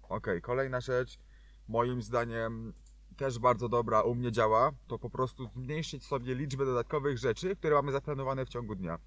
okej, 0.09 0.42
kolejna 0.42 0.80
rzecz, 0.80 1.18
moim 1.68 2.02
zdaniem 2.02 2.73
też 3.16 3.38
bardzo 3.38 3.68
dobra 3.68 4.02
u 4.02 4.14
mnie 4.14 4.33
działa, 4.33 4.73
to 4.87 4.99
po 4.99 5.11
prostu 5.11 5.47
zmniejszyć 5.47 6.04
sobie 6.04 6.35
liczbę 6.35 6.64
dodatkowych 6.66 7.18
rzeczy, 7.18 7.56
które 7.56 7.75
mamy 7.75 7.92
zaplanowane 7.92 8.47
w 8.47 8.49
ciągu 8.49 8.75
dnia. 8.75 8.99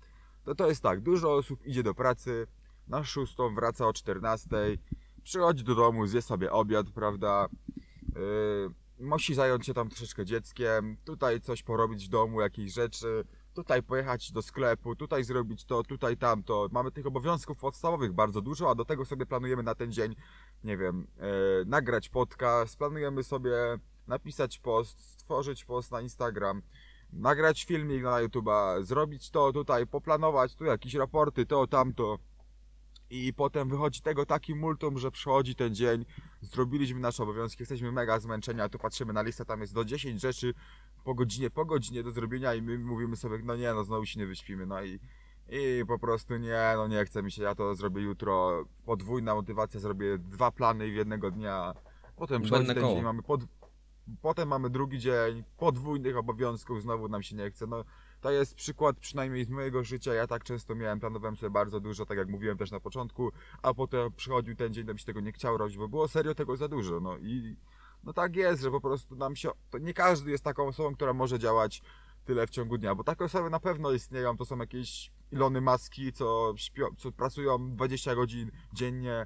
To 0.43 0.55
to 0.55 0.69
jest 0.69 0.83
tak, 0.83 1.01
dużo 1.01 1.33
osób 1.33 1.65
idzie 1.65 1.83
do 1.83 1.93
pracy, 1.93 2.47
na 2.87 3.03
6 3.03 3.35
wraca 3.55 3.87
o 3.87 3.93
14, 3.93 4.49
przychodzi 5.23 5.63
do 5.63 5.75
domu, 5.75 6.07
zje 6.07 6.21
sobie 6.21 6.51
obiad, 6.51 6.91
prawda? 6.91 7.49
Yy, 8.15 9.05
musi 9.07 9.35
zająć 9.35 9.65
się 9.65 9.73
tam 9.73 9.89
troszeczkę 9.89 10.25
dzieckiem, 10.25 10.97
tutaj 11.05 11.41
coś 11.41 11.63
porobić 11.63 12.05
w 12.05 12.09
domu, 12.09 12.41
jakieś 12.41 12.73
rzeczy, 12.73 13.25
tutaj 13.53 13.83
pojechać 13.83 14.31
do 14.31 14.41
sklepu, 14.41 14.95
tutaj 14.95 15.23
zrobić 15.23 15.65
to, 15.65 15.83
tutaj 15.83 16.17
tamto. 16.17 16.67
Mamy 16.71 16.91
tych 16.91 17.05
obowiązków 17.05 17.57
podstawowych 17.57 18.13
bardzo 18.13 18.41
dużo, 18.41 18.69
a 18.69 18.75
do 18.75 18.85
tego 18.85 19.05
sobie 19.05 19.25
planujemy 19.25 19.63
na 19.63 19.75
ten 19.75 19.91
dzień, 19.91 20.15
nie 20.63 20.77
wiem, 20.77 21.07
yy, 21.17 21.25
nagrać 21.65 22.09
podcast, 22.09 22.77
planujemy 22.77 23.23
sobie 23.23 23.51
napisać 24.07 24.59
post, 24.59 25.13
stworzyć 25.13 25.65
post 25.65 25.91
na 25.91 26.01
Instagram, 26.01 26.61
nagrać 27.13 27.63
filmik 27.63 28.03
na 28.03 28.11
YouTube'a, 28.11 28.83
zrobić 28.83 29.29
to 29.29 29.53
tutaj, 29.53 29.87
poplanować 29.87 30.55
tu 30.55 30.65
jakieś 30.65 30.93
raporty, 30.93 31.45
to, 31.45 31.67
tamto. 31.67 32.19
I 33.09 33.33
potem 33.33 33.69
wychodzi 33.69 34.01
tego 34.01 34.25
taki 34.25 34.55
multum, 34.55 34.97
że 34.97 35.11
przychodzi 35.11 35.55
ten 35.55 35.75
dzień, 35.75 36.05
zrobiliśmy 36.41 36.99
nasze 36.99 37.23
obowiązki, 37.23 37.61
jesteśmy 37.61 37.91
mega 37.91 38.19
zmęczeni, 38.19 38.61
a 38.61 38.69
tu 38.69 38.79
patrzymy 38.79 39.13
na 39.13 39.21
listę, 39.21 39.45
tam 39.45 39.61
jest 39.61 39.73
do 39.73 39.85
10 39.85 40.21
rzeczy 40.21 40.53
po 41.03 41.15
godzinie, 41.15 41.49
po 41.49 41.65
godzinie 41.65 42.03
do 42.03 42.11
zrobienia 42.11 42.53
i 42.53 42.61
my 42.61 42.79
mówimy 42.79 43.15
sobie, 43.15 43.39
no 43.43 43.55
nie, 43.55 43.73
no 43.73 43.83
znowu 43.83 44.05
się 44.05 44.19
nie 44.19 44.27
wyśpimy, 44.27 44.65
no 44.65 44.83
i, 44.83 44.99
i 45.49 45.85
po 45.87 45.99
prostu 45.99 46.37
nie, 46.37 46.73
no 46.75 46.87
nie 46.87 47.05
chce 47.05 47.23
mi 47.23 47.31
się, 47.31 47.43
ja 47.43 47.55
to 47.55 47.75
zrobię 47.75 48.01
jutro, 48.01 48.65
podwójna 48.85 49.35
motywacja, 49.35 49.79
zrobię 49.79 50.17
dwa 50.17 50.51
plany 50.51 50.91
w 50.91 50.95
jednego 50.95 51.31
dnia, 51.31 51.73
potem 52.15 52.41
przychodzi 52.41 52.67
ten 52.67 52.81
koło. 52.81 52.93
dzień, 52.93 53.03
mamy 53.03 53.23
pod, 53.23 53.41
potem 54.21 54.47
mamy 54.47 54.69
drugi 54.69 54.99
dzień, 54.99 55.43
podwójnych 55.57 56.17
obowiązków, 56.17 56.81
znowu 56.81 57.09
nam 57.09 57.23
się 57.23 57.35
nie 57.35 57.51
chce, 57.51 57.67
no 57.67 57.83
to 58.21 58.31
jest 58.31 58.55
przykład 58.55 58.97
przynajmniej 58.97 59.45
z 59.45 59.49
mojego 59.49 59.83
życia. 59.83 60.13
Ja 60.13 60.27
tak 60.27 60.43
często 60.43 60.75
miałem, 60.75 60.99
planowałem 60.99 61.37
sobie 61.37 61.49
bardzo 61.49 61.79
dużo, 61.79 62.05
tak 62.05 62.17
jak 62.17 62.29
mówiłem 62.29 62.57
też 62.57 62.71
na 62.71 62.79
początku, 62.79 63.31
a 63.61 63.73
potem 63.73 64.11
przychodził 64.11 64.55
ten 64.55 64.73
dzień, 64.73 64.85
to 64.85 64.93
mi 64.93 64.99
się 64.99 65.05
tego 65.05 65.19
nie 65.19 65.31
chciało 65.31 65.57
robić, 65.57 65.77
bo 65.77 65.87
było 65.87 66.07
serio 66.07 66.35
tego 66.35 66.57
za 66.57 66.67
dużo. 66.67 66.99
No 66.99 67.17
i 67.17 67.55
no 68.03 68.13
tak 68.13 68.35
jest, 68.35 68.61
że 68.61 68.71
po 68.71 68.81
prostu 68.81 69.15
nam 69.15 69.35
się. 69.35 69.49
To 69.69 69.77
nie 69.77 69.93
każdy 69.93 70.31
jest 70.31 70.43
taką 70.43 70.67
osobą, 70.67 70.95
która 70.95 71.13
może 71.13 71.39
działać 71.39 71.81
tyle 72.25 72.47
w 72.47 72.49
ciągu 72.49 72.77
dnia, 72.77 72.95
bo 72.95 73.03
takie 73.03 73.25
osoby 73.25 73.49
na 73.49 73.59
pewno 73.59 73.91
istnieją. 73.91 74.37
To 74.37 74.45
są 74.45 74.57
jakieś 74.57 75.11
Ilony 75.31 75.61
Maski, 75.61 76.13
co, 76.13 76.53
co 76.97 77.11
pracują 77.11 77.75
20 77.75 78.15
godzin 78.15 78.51
dziennie. 78.73 79.25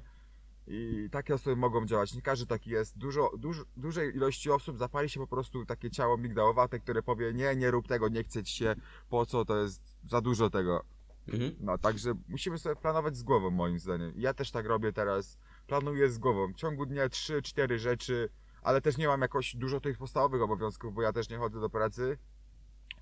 I 0.66 1.08
takie 1.12 1.34
osoby 1.34 1.56
mogą 1.56 1.86
działać. 1.86 2.14
Nie 2.14 2.22
każdy 2.22 2.46
taki 2.46 2.70
jest. 2.70 2.98
Dużo, 2.98 3.30
duż, 3.38 3.64
dużej 3.76 4.16
ilości 4.16 4.50
osób 4.50 4.78
zapali 4.78 5.08
się 5.08 5.20
po 5.20 5.26
prostu 5.26 5.66
takie 5.66 5.90
ciało 5.90 6.18
migdałowate, 6.18 6.80
które 6.80 7.02
powie: 7.02 7.32
Nie, 7.34 7.56
nie 7.56 7.70
rób 7.70 7.88
tego, 7.88 8.08
nie 8.08 8.24
chce 8.24 8.44
ci 8.44 8.56
się, 8.56 8.74
po 9.08 9.26
co, 9.26 9.44
to 9.44 9.56
jest 9.56 9.82
za 10.08 10.20
dużo 10.20 10.50
tego. 10.50 10.84
Mhm. 11.28 11.56
No, 11.60 11.78
także 11.78 12.14
musimy 12.28 12.58
sobie 12.58 12.76
planować 12.76 13.16
z 13.16 13.22
głową, 13.22 13.50
moim 13.50 13.78
zdaniem. 13.78 14.12
Ja 14.16 14.34
też 14.34 14.50
tak 14.50 14.66
robię 14.66 14.92
teraz. 14.92 15.38
Planuję 15.66 16.10
z 16.10 16.18
głową. 16.18 16.52
W 16.52 16.56
ciągu 16.56 16.86
dnia 16.86 17.08
3-4 17.08 17.78
rzeczy, 17.78 18.28
ale 18.62 18.80
też 18.80 18.96
nie 18.96 19.08
mam 19.08 19.20
jakoś 19.20 19.56
dużo 19.56 19.80
tych 19.80 19.98
podstawowych 19.98 20.42
obowiązków, 20.42 20.94
bo 20.94 21.02
ja 21.02 21.12
też 21.12 21.28
nie 21.28 21.38
chodzę 21.38 21.60
do 21.60 21.70
pracy. 21.70 22.18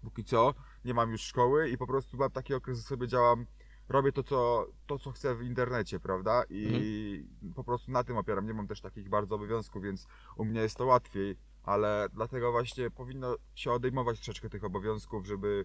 Póki 0.02 0.24
co, 0.24 0.54
nie 0.84 0.94
mam 0.94 1.10
już 1.10 1.22
szkoły 1.22 1.68
i 1.68 1.78
po 1.78 1.86
prostu 1.86 2.16
mam 2.16 2.30
taki 2.30 2.54
okres, 2.54 2.78
że 2.78 2.84
sobie 2.84 3.08
działam, 3.08 3.46
robię 3.88 4.12
to, 4.12 4.22
co, 4.22 4.66
to, 4.86 4.98
co 4.98 5.10
chcę 5.12 5.34
w 5.36 5.42
internecie, 5.42 6.00
prawda? 6.00 6.42
I 6.50 7.24
po 7.54 7.64
prostu 7.64 7.90
na 7.92 8.04
tym 8.04 8.16
opieram. 8.16 8.46
Nie 8.46 8.54
mam 8.54 8.66
też 8.68 8.80
takich 8.80 9.08
bardzo 9.08 9.34
obowiązków, 9.34 9.82
więc 9.82 10.06
u 10.36 10.44
mnie 10.44 10.60
jest 10.60 10.76
to 10.76 10.86
łatwiej, 10.86 11.36
ale 11.62 12.08
dlatego 12.14 12.52
właśnie 12.52 12.90
powinno 12.90 13.36
się 13.54 13.72
odejmować 13.72 14.16
troszeczkę 14.16 14.50
tych 14.50 14.64
obowiązków, 14.64 15.26
żeby 15.26 15.64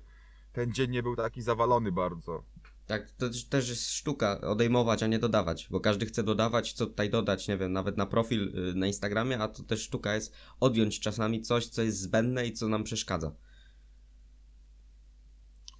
ten 0.53 0.74
dzień 0.74 0.91
nie 0.91 1.03
był 1.03 1.15
taki 1.15 1.41
zawalony 1.41 1.91
bardzo. 1.91 2.43
Tak, 2.88 3.12
to 3.12 3.27
też- 3.29 3.45
też 3.45 3.69
jest 3.69 3.89
sztuka 3.91 4.41
odejmować, 4.41 5.03
a 5.03 5.07
nie 5.07 5.19
dodawać, 5.19 5.67
bo 5.71 5.79
każdy 5.79 6.05
chce 6.05 6.24
dodawać, 6.24 6.74
co 6.74 6.86
tutaj 6.86 7.09
dodać, 7.09 7.47
nie 7.47 7.57
wiem, 7.57 7.74
nawet 7.74 7.97
na 7.97 8.05
profil 8.05 8.69
y, 8.69 8.74
na 8.75 8.88
Instagramie, 8.88 9.39
a 9.39 9.47
to 9.47 9.63
też 9.63 9.81
sztuka 9.81 10.15
jest 10.15 10.33
odjąć 10.59 11.00
czasami 11.00 11.41
coś, 11.41 11.67
co 11.67 11.81
jest 11.81 12.00
zbędne 12.01 12.47
i 12.47 12.53
co 12.53 12.67
nam 12.67 12.83
przeszkadza. 12.83 13.31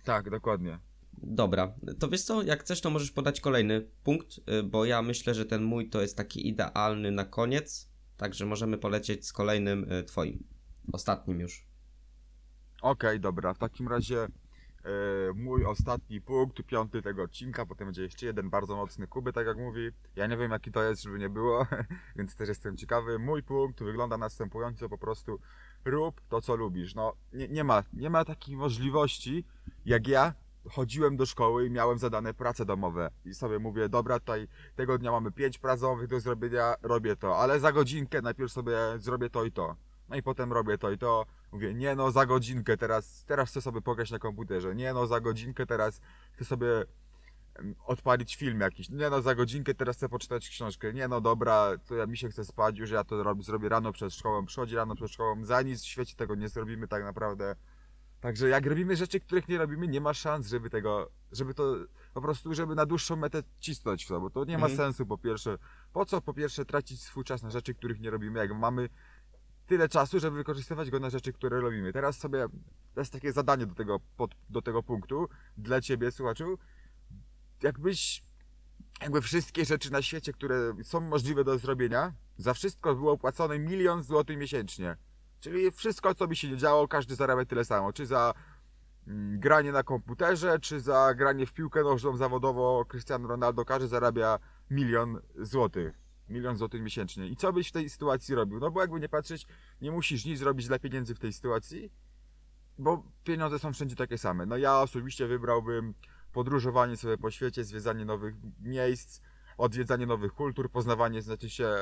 Tak, 0.03 0.29
dokładnie. 0.29 0.79
Dobra, 1.18 1.74
to 2.00 2.08
wiesz 2.10 2.24
co, 2.24 2.44
jak 2.44 2.60
chcesz, 2.60 2.82
to 2.82 2.90
możesz 2.90 3.12
podać 3.12 3.42
kolejny 3.42 3.88
punkt, 4.04 4.38
y, 4.38 4.64
bo 4.64 4.86
ja 4.86 5.02
myślę, 5.02 5.34
że 5.34 5.46
ten 5.46 5.64
mój 5.64 5.90
to 5.90 6.02
jest 6.02 6.18
taki 6.18 6.48
idealny 6.48 7.12
na 7.12 7.26
koniec, 7.26 7.90
także 8.18 8.46
możemy 8.46 8.78
polecieć 8.78 9.28
z 9.28 9.34
kolejnym 9.34 9.92
y, 9.92 10.04
twoim, 10.04 10.44
ostatnim 10.94 11.40
już. 11.40 11.68
Okej, 12.82 13.20
dobra, 13.20 13.54
w 13.54 13.58
takim 13.58 13.88
razie 13.88 14.24
e, 14.24 14.30
mój 15.36 15.66
ostatni 15.66 16.22
punkt, 16.22 16.64
piąty 16.64 17.02
tego 17.02 17.24
odcinka, 17.24 17.66
potem 17.66 17.88
będzie 17.88 18.04
jeszcze 18.04 18.26
jeden 18.26 18.50
bardzo 18.50 18.76
mocny 18.76 19.08
Kuby, 19.08 19.34
tak 19.34 19.48
jak 19.48 19.58
mówi. 19.58 19.90
Ja 20.16 20.28
nie 20.28 20.38
wiem 20.38 20.52
jaki 20.52 20.72
to 20.72 20.84
jest, 20.84 21.04
żeby 21.04 21.20
nie 21.20 21.30
było, 21.30 21.66
więc 22.18 22.36
też 22.36 22.50
jestem 22.50 22.78
ciekawy. 22.78 23.20
Mój 23.20 23.44
punkt 23.44 23.84
wygląda 23.84 24.18
następująco, 24.18 24.90
po 24.90 24.98
prostu 24.98 25.40
rób 25.86 26.22
to, 26.30 26.42
co 26.42 26.56
lubisz. 26.56 26.96
No, 26.96 27.14
nie, 27.34 27.48
nie, 27.48 27.64
ma, 27.64 27.84
nie 27.94 28.10
ma 28.10 28.26
takiej 28.26 28.56
możliwości, 28.56 29.46
jak 29.86 30.08
ja 30.08 30.34
chodziłem 30.72 31.18
do 31.18 31.26
szkoły 31.26 31.66
i 31.66 31.70
miałem 31.70 31.98
zadane 31.98 32.34
prace 32.34 32.66
domowe 32.66 33.10
i 33.26 33.34
sobie 33.34 33.60
mówię, 33.60 33.90
dobra, 33.90 34.20
tutaj 34.20 34.48
tego 34.76 34.98
dnia 34.98 35.12
mamy 35.12 35.32
pięć 35.32 35.58
prac 35.58 35.82
domowych 35.82 36.08
do 36.08 36.20
zrobienia, 36.20 36.76
robię 36.82 37.16
to, 37.16 37.38
ale 37.38 37.60
za 37.60 37.72
godzinkę 37.72 38.22
najpierw 38.22 38.52
sobie 38.52 38.78
zrobię 38.98 39.30
to 39.30 39.44
i 39.44 39.52
to. 39.52 39.76
No 40.10 40.16
i 40.16 40.24
potem 40.24 40.54
robię 40.54 40.78
to 40.78 40.92
i 40.92 40.98
to. 40.98 41.26
Mówię, 41.52 41.74
nie 41.74 41.96
no, 41.96 42.12
za 42.12 42.26
godzinkę 42.26 42.78
teraz, 42.78 43.26
teraz 43.26 43.50
chcę 43.50 43.62
sobie 43.62 43.82
pograć 43.82 44.12
na 44.12 44.20
komputerze. 44.20 44.76
Nie 44.76 44.94
no, 44.94 45.08
za 45.08 45.20
godzinkę 45.20 45.66
teraz 45.66 46.02
chcę 46.32 46.46
sobie 46.46 46.68
odpalić 47.86 48.36
film 48.36 48.60
jakiś. 48.60 48.90
Nie 48.90 49.10
no, 49.10 49.22
za 49.22 49.36
godzinkę 49.36 49.74
teraz 49.74 49.98
chcę 49.98 50.10
poczytać 50.10 50.50
książkę. 50.50 50.94
Nie 50.94 51.08
no, 51.08 51.22
dobra, 51.22 51.72
to 51.88 51.96
ja 51.96 52.06
mi 52.06 52.18
się 52.18 52.30
chce 52.30 52.46
spać, 52.46 52.78
już 52.78 52.92
ja 52.92 53.04
to 53.04 53.24
robię, 53.24 53.44
zrobię 53.44 53.70
rano 53.70 53.92
przed 53.92 54.14
szkołą. 54.14 54.46
Przychodzi 54.46 54.76
rano 54.76 54.96
przed 54.96 55.12
szkołą, 55.12 55.46
za 55.46 55.62
nic 55.62 55.82
w 55.82 55.86
świecie 55.86 56.16
tego 56.16 56.36
nie 56.36 56.50
zrobimy 56.50 56.88
tak 56.88 57.04
naprawdę. 57.04 57.56
Także 58.22 58.50
jak 58.50 58.66
robimy 58.66 58.96
rzeczy, 58.96 59.20
których 59.20 59.48
nie 59.48 59.58
robimy, 59.58 59.88
nie 59.88 60.02
ma 60.02 60.14
szans, 60.14 60.48
żeby 60.48 60.70
tego, 60.70 61.12
żeby 61.32 61.54
to 61.54 61.76
po 62.14 62.22
prostu, 62.22 62.54
żeby 62.54 62.76
na 62.76 62.86
dłuższą 62.86 63.16
metę 63.16 63.44
cisnąć 63.60 64.06
w 64.06 64.08
to, 64.08 64.22
bo 64.22 64.30
to 64.30 64.46
nie 64.46 64.58
ma 64.58 64.66
Mhm. 64.68 64.78
sensu 64.78 65.06
po 65.06 65.18
pierwsze. 65.18 65.58
Po 65.94 66.06
co 66.06 66.22
po 66.22 66.34
pierwsze 66.34 66.66
tracić 66.66 67.02
swój 67.04 67.24
czas 67.24 67.44
na 67.44 67.50
rzeczy, 67.52 67.74
których 67.74 68.00
nie 68.00 68.10
robimy, 68.10 68.40
jak 68.40 68.54
mamy 68.56 68.90
tyle 69.66 69.90
czasu, 69.90 70.20
żeby 70.20 70.38
wykorzystywać 70.38 70.90
go 70.90 71.00
na 71.00 71.10
rzeczy, 71.10 71.34
które 71.34 71.62
robimy. 71.62 71.94
Teraz 71.94 72.18
sobie, 72.18 72.46
to 72.94 73.02
jest 73.02 73.14
takie 73.14 73.34
zadanie 73.34 73.66
do 73.66 73.76
tego, 73.76 74.00
pod, 74.18 74.36
do 74.50 74.62
tego 74.62 74.84
punktu 74.84 75.30
dla 75.58 75.82
ciebie, 75.82 76.12
słuchaczu. 76.12 76.58
Jakbyś, 77.64 78.24
jakby 79.02 79.22
wszystkie 79.22 79.66
rzeczy 79.66 79.92
na 79.92 80.02
świecie, 80.02 80.34
które 80.34 80.74
są 80.84 81.00
możliwe 81.00 81.44
do 81.44 81.58
zrobienia, 81.58 82.14
za 82.38 82.54
wszystko 82.54 82.96
było 82.96 83.12
opłacone 83.12 83.60
milion 83.60 84.04
złotych 84.04 84.38
miesięcznie. 84.38 84.98
Czyli 85.39 85.72
wszystko, 85.72 86.15
co 86.15 86.27
by 86.27 86.36
się 86.36 86.58
działo, 86.58 86.88
każdy 86.88 87.15
zarabia 87.15 87.46
tyle 87.46 87.65
samo. 87.65 87.94
Czy 87.94 88.06
za 88.06 88.34
mm, 89.08 89.39
granie 89.39 89.72
na 89.72 89.84
komputerze, 89.84 90.60
czy 90.60 90.79
za 90.79 91.13
granie 91.13 91.46
w 91.46 91.53
piłkę 91.53 91.84
nożną 91.84 92.17
zawodowo 92.17 92.86
Cristiano 92.86 93.27
Ronaldo, 93.27 93.65
każdy 93.65 93.88
zarabia 93.88 94.39
milion 94.70 95.22
złotych. 95.36 96.00
Milion 96.29 96.58
złotych 96.58 96.82
miesięcznie. 96.82 97.27
I 97.27 97.36
co 97.36 97.53
byś 97.53 97.70
w 97.70 97.72
tej 97.72 97.89
sytuacji 97.89 98.36
robił? 98.36 98.60
No 98.60 98.72
bo 98.72 98.82
jakby 98.82 99.00
nie 99.00 99.10
patrzeć, 99.10 99.48
nie 99.82 99.91
musisz 99.91 100.25
nic 100.25 100.39
zrobić 100.39 100.67
dla 100.67 100.79
pieniędzy 100.79 101.15
w 101.15 101.20
tej 101.20 101.34
sytuacji, 101.34 101.91
bo 102.79 103.03
pieniądze 103.24 103.60
są 103.60 103.74
wszędzie 103.74 103.96
takie 103.96 104.17
same. 104.17 104.46
No 104.46 104.58
ja 104.58 104.82
osobiście 104.82 105.27
wybrałbym 105.27 105.94
podróżowanie 106.34 106.98
sobie 106.98 107.17
po 107.17 107.32
świecie, 107.32 107.63
zwiedzanie 107.63 108.06
nowych 108.06 108.36
miejsc, 108.62 109.22
odwiedzanie 109.58 110.06
nowych 110.06 110.34
kultur, 110.34 110.72
poznawanie 110.72 111.22
znaczy 111.22 111.50
się, 111.50 111.75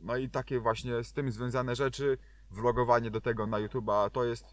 no 0.00 0.16
i 0.16 0.30
takie 0.30 0.60
właśnie 0.60 1.04
z 1.04 1.12
tym 1.12 1.30
związane 1.30 1.76
rzeczy, 1.76 2.18
vlogowanie 2.50 3.10
do 3.10 3.20
tego 3.20 3.46
na 3.46 3.56
YouTube'a, 3.56 4.10
to 4.10 4.24
jest 4.24 4.44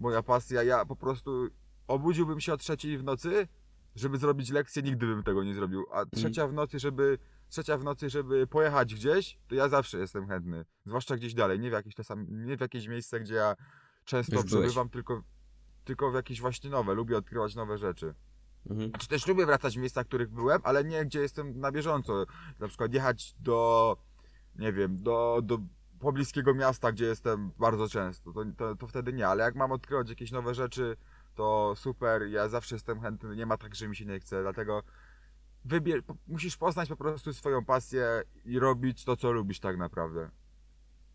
moja 0.00 0.22
pasja. 0.22 0.62
Ja 0.62 0.84
po 0.84 0.96
prostu 0.96 1.48
obudziłbym 1.88 2.40
się 2.40 2.52
o 2.52 2.56
trzeciej 2.56 2.98
w 2.98 3.04
nocy, 3.04 3.48
żeby 3.96 4.18
zrobić 4.18 4.50
lekcję, 4.50 4.82
nigdy 4.82 5.06
bym 5.06 5.22
tego 5.22 5.44
nie 5.44 5.54
zrobił. 5.54 5.86
A 5.92 6.06
trzecia 6.06 6.48
w 6.48 6.52
nocy, 6.52 6.78
żeby 6.78 7.18
trzecia 7.48 7.78
w 7.78 7.84
nocy, 7.84 8.10
żeby 8.10 8.46
pojechać 8.46 8.94
gdzieś, 8.94 9.38
to 9.48 9.54
ja 9.54 9.68
zawsze 9.68 9.98
jestem 9.98 10.28
chętny. 10.28 10.64
Zwłaszcza 10.86 11.16
gdzieś 11.16 11.34
dalej, 11.34 11.60
nie 11.60 11.70
w 11.70 11.72
jakieś, 11.72 11.94
sam, 12.02 12.26
nie 12.46 12.56
w 12.56 12.60
jakieś 12.60 12.88
miejsce, 12.88 13.20
gdzie 13.20 13.34
ja 13.34 13.56
często 14.04 14.36
Już 14.36 14.44
byłeś. 14.44 14.64
przebywam, 14.64 14.88
tylko, 14.88 15.22
tylko 15.84 16.10
w 16.10 16.14
jakieś 16.14 16.40
właśnie 16.40 16.70
nowe. 16.70 16.94
Lubię 16.94 17.16
odkrywać 17.16 17.54
nowe 17.54 17.78
rzeczy. 17.78 18.14
Mhm. 18.70 18.92
Czy 18.92 19.08
też 19.08 19.26
lubię 19.26 19.46
wracać 19.46 19.76
w 19.76 19.80
miejsca, 19.80 20.04
w 20.04 20.06
których 20.06 20.30
byłem, 20.30 20.60
ale 20.64 20.84
nie 20.84 21.04
gdzie 21.04 21.20
jestem 21.20 21.60
na 21.60 21.72
bieżąco. 21.72 22.24
Na 22.58 22.68
przykład 22.68 22.94
jechać 22.94 23.34
do, 23.40 23.96
nie 24.56 24.72
wiem, 24.72 25.02
do, 25.02 25.40
do 25.42 25.58
pobliskiego 26.00 26.54
miasta, 26.54 26.92
gdzie 26.92 27.04
jestem 27.04 27.50
bardzo 27.58 27.88
często. 27.88 28.32
To, 28.32 28.44
to, 28.56 28.76
to 28.76 28.86
wtedy 28.86 29.12
nie, 29.12 29.28
ale 29.28 29.44
jak 29.44 29.54
mam 29.54 29.72
odkrywać 29.72 30.10
jakieś 30.10 30.32
nowe 30.32 30.54
rzeczy, 30.54 30.96
to 31.34 31.74
super. 31.76 32.22
Ja 32.22 32.48
zawsze 32.48 32.74
jestem 32.74 33.00
chętny. 33.00 33.36
Nie 33.36 33.46
ma 33.46 33.56
tak, 33.56 33.74
że 33.74 33.88
mi 33.88 33.96
się 33.96 34.06
nie 34.06 34.20
chce. 34.20 34.42
Dlatego 34.42 34.82
wybier, 35.64 36.02
musisz 36.26 36.56
poznać 36.56 36.88
po 36.88 36.96
prostu 36.96 37.32
swoją 37.32 37.64
pasję 37.64 38.22
i 38.44 38.58
robić 38.58 39.04
to, 39.04 39.16
co 39.16 39.32
lubisz 39.32 39.60
tak 39.60 39.76
naprawdę. 39.76 40.30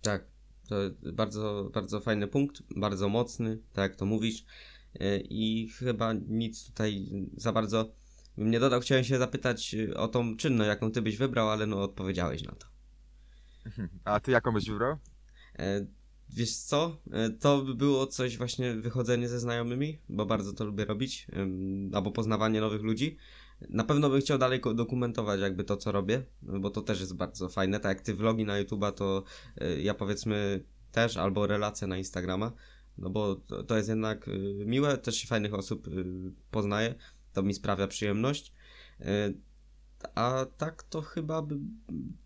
Tak. 0.02 0.26
To 0.70 0.76
bardzo, 1.14 1.70
bardzo 1.74 2.00
fajny 2.00 2.28
punkt, 2.28 2.64
bardzo 2.76 3.10
mocny, 3.10 3.60
tak 3.74 3.92
jak 3.92 4.00
to 4.00 4.06
mówisz. 4.06 4.46
E, 5.00 5.18
I 5.18 5.70
chyba 5.80 6.14
nic 6.14 6.66
tutaj 6.66 7.06
za 7.38 7.52
bardzo 7.52 7.92
bym 8.38 8.52
nie 8.52 8.60
dodał. 8.60 8.82
Chciałem 8.82 9.04
się 9.04 9.18
zapytać 9.18 9.76
o 9.96 10.08
tą 10.08 10.38
czynność, 10.38 10.68
jaką 10.68 10.92
ty 10.92 11.02
byś 11.02 11.18
wybrał, 11.18 11.50
ale 11.50 11.68
no 11.68 11.84
odpowiedziałeś 11.84 12.44
na 12.44 12.52
to. 12.52 12.73
A 14.06 14.20
ty 14.20 14.32
jaką 14.32 14.52
byś 14.52 14.70
wybrał? 14.70 14.98
E, 15.60 15.86
Wiesz 16.30 16.56
co? 16.56 16.98
E, 17.12 17.30
To 17.30 17.62
by 17.62 17.76
było 17.76 18.08
coś 18.08 18.38
właśnie 18.38 18.74
wychodzenie 18.74 19.28
ze 19.30 19.40
znajomymi, 19.40 20.00
bo 20.10 20.26
bardzo 20.26 20.54
to 20.54 20.66
lubię 20.66 20.86
robić, 20.86 21.28
albo 21.94 22.12
poznawanie 22.12 22.62
nowych 22.62 22.82
ludzi. 22.82 23.18
Na 23.70 23.84
pewno 23.84 24.10
bym 24.10 24.22
chciał 24.22 24.38
dalej 24.38 24.62
dokumentować 24.76 25.42
jakby 25.42 25.64
to, 25.64 25.78
co 25.78 25.92
robię, 25.92 26.24
bo 26.42 26.70
to 26.70 26.82
też 26.82 27.00
jest 27.00 27.16
bardzo 27.16 27.50
fajne. 27.50 27.80
Tak 27.80 27.98
jak 27.98 28.06
ty 28.06 28.14
vlogi 28.14 28.46
na 28.46 28.64
YouTube'a, 28.64 28.92
to 28.92 29.24
y, 29.62 29.82
ja 29.82 29.94
powiedzmy 29.94 30.64
też, 30.92 31.18
albo 31.18 31.48
relacje 31.48 31.88
na 31.88 31.98
Instagrama, 31.98 32.52
no 32.98 33.10
bo 33.10 33.36
to, 33.36 33.64
to 33.64 33.78
jest 33.78 33.90
jednak 33.90 34.30
miłe, 34.66 34.98
też 34.98 35.16
się 35.16 35.28
fajnych 35.28 35.54
osób 35.54 35.88
poznaję, 36.52 36.96
to 37.34 37.44
mi 37.44 37.54
sprawia 37.54 37.88
przyjemność. 37.88 38.54
A 40.16 40.46
tak 40.58 40.84
to 40.84 41.02
chyba 41.02 41.42
by... 41.42 41.60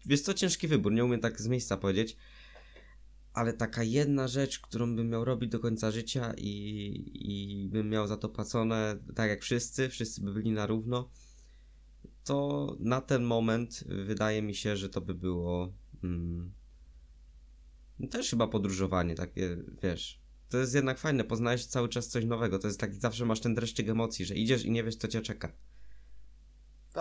Wiesz 0.05 0.21
co, 0.21 0.33
ciężki 0.33 0.67
wybór, 0.67 0.91
nie 0.91 1.05
umiem 1.05 1.19
tak 1.19 1.41
z 1.41 1.47
miejsca 1.47 1.77
powiedzieć 1.77 2.17
ale 3.37 3.53
taka 3.53 3.83
jedna 3.83 4.27
rzecz, 4.27 4.59
którą 4.59 4.95
bym 4.95 5.09
miał 5.09 5.25
robić 5.25 5.51
do 5.51 5.59
końca 5.59 5.91
życia 5.91 6.33
i, 6.37 6.51
i 7.13 7.67
bym 7.69 7.89
miał 7.89 8.07
za 8.07 8.17
to 8.17 8.29
płacone 8.29 8.97
tak 9.15 9.29
jak 9.29 9.41
wszyscy, 9.41 9.89
wszyscy 9.89 10.21
by 10.21 10.33
byli 10.33 10.51
na 10.51 10.65
równo, 10.65 11.09
to 12.23 12.75
na 12.79 13.01
ten 13.01 13.23
moment 13.23 13.83
wydaje 13.87 14.41
mi 14.41 14.55
się, 14.55 14.77
że 14.77 14.89
to 14.89 15.01
by 15.01 15.15
było 15.15 15.73
mm, 16.03 16.51
też 18.11 18.29
chyba 18.29 18.47
podróżowanie, 18.47 19.15
takie 19.15 19.57
wiesz. 19.83 20.21
To 20.49 20.57
jest 20.57 20.75
jednak 20.75 20.99
fajne, 20.99 21.23
poznajesz 21.23 21.65
cały 21.65 21.89
czas 21.89 22.07
coś 22.07 22.25
nowego. 22.25 22.59
To 22.59 22.67
jest 22.67 22.79
tak, 22.79 22.95
zawsze 22.95 23.25
masz 23.25 23.39
ten 23.39 23.55
dreszczyk 23.55 23.89
emocji, 23.89 24.25
że 24.25 24.35
idziesz 24.35 24.65
i 24.65 24.71
nie 24.71 24.83
wiesz, 24.83 24.95
co 24.95 25.07
cię 25.07 25.21
czeka. 25.21 25.51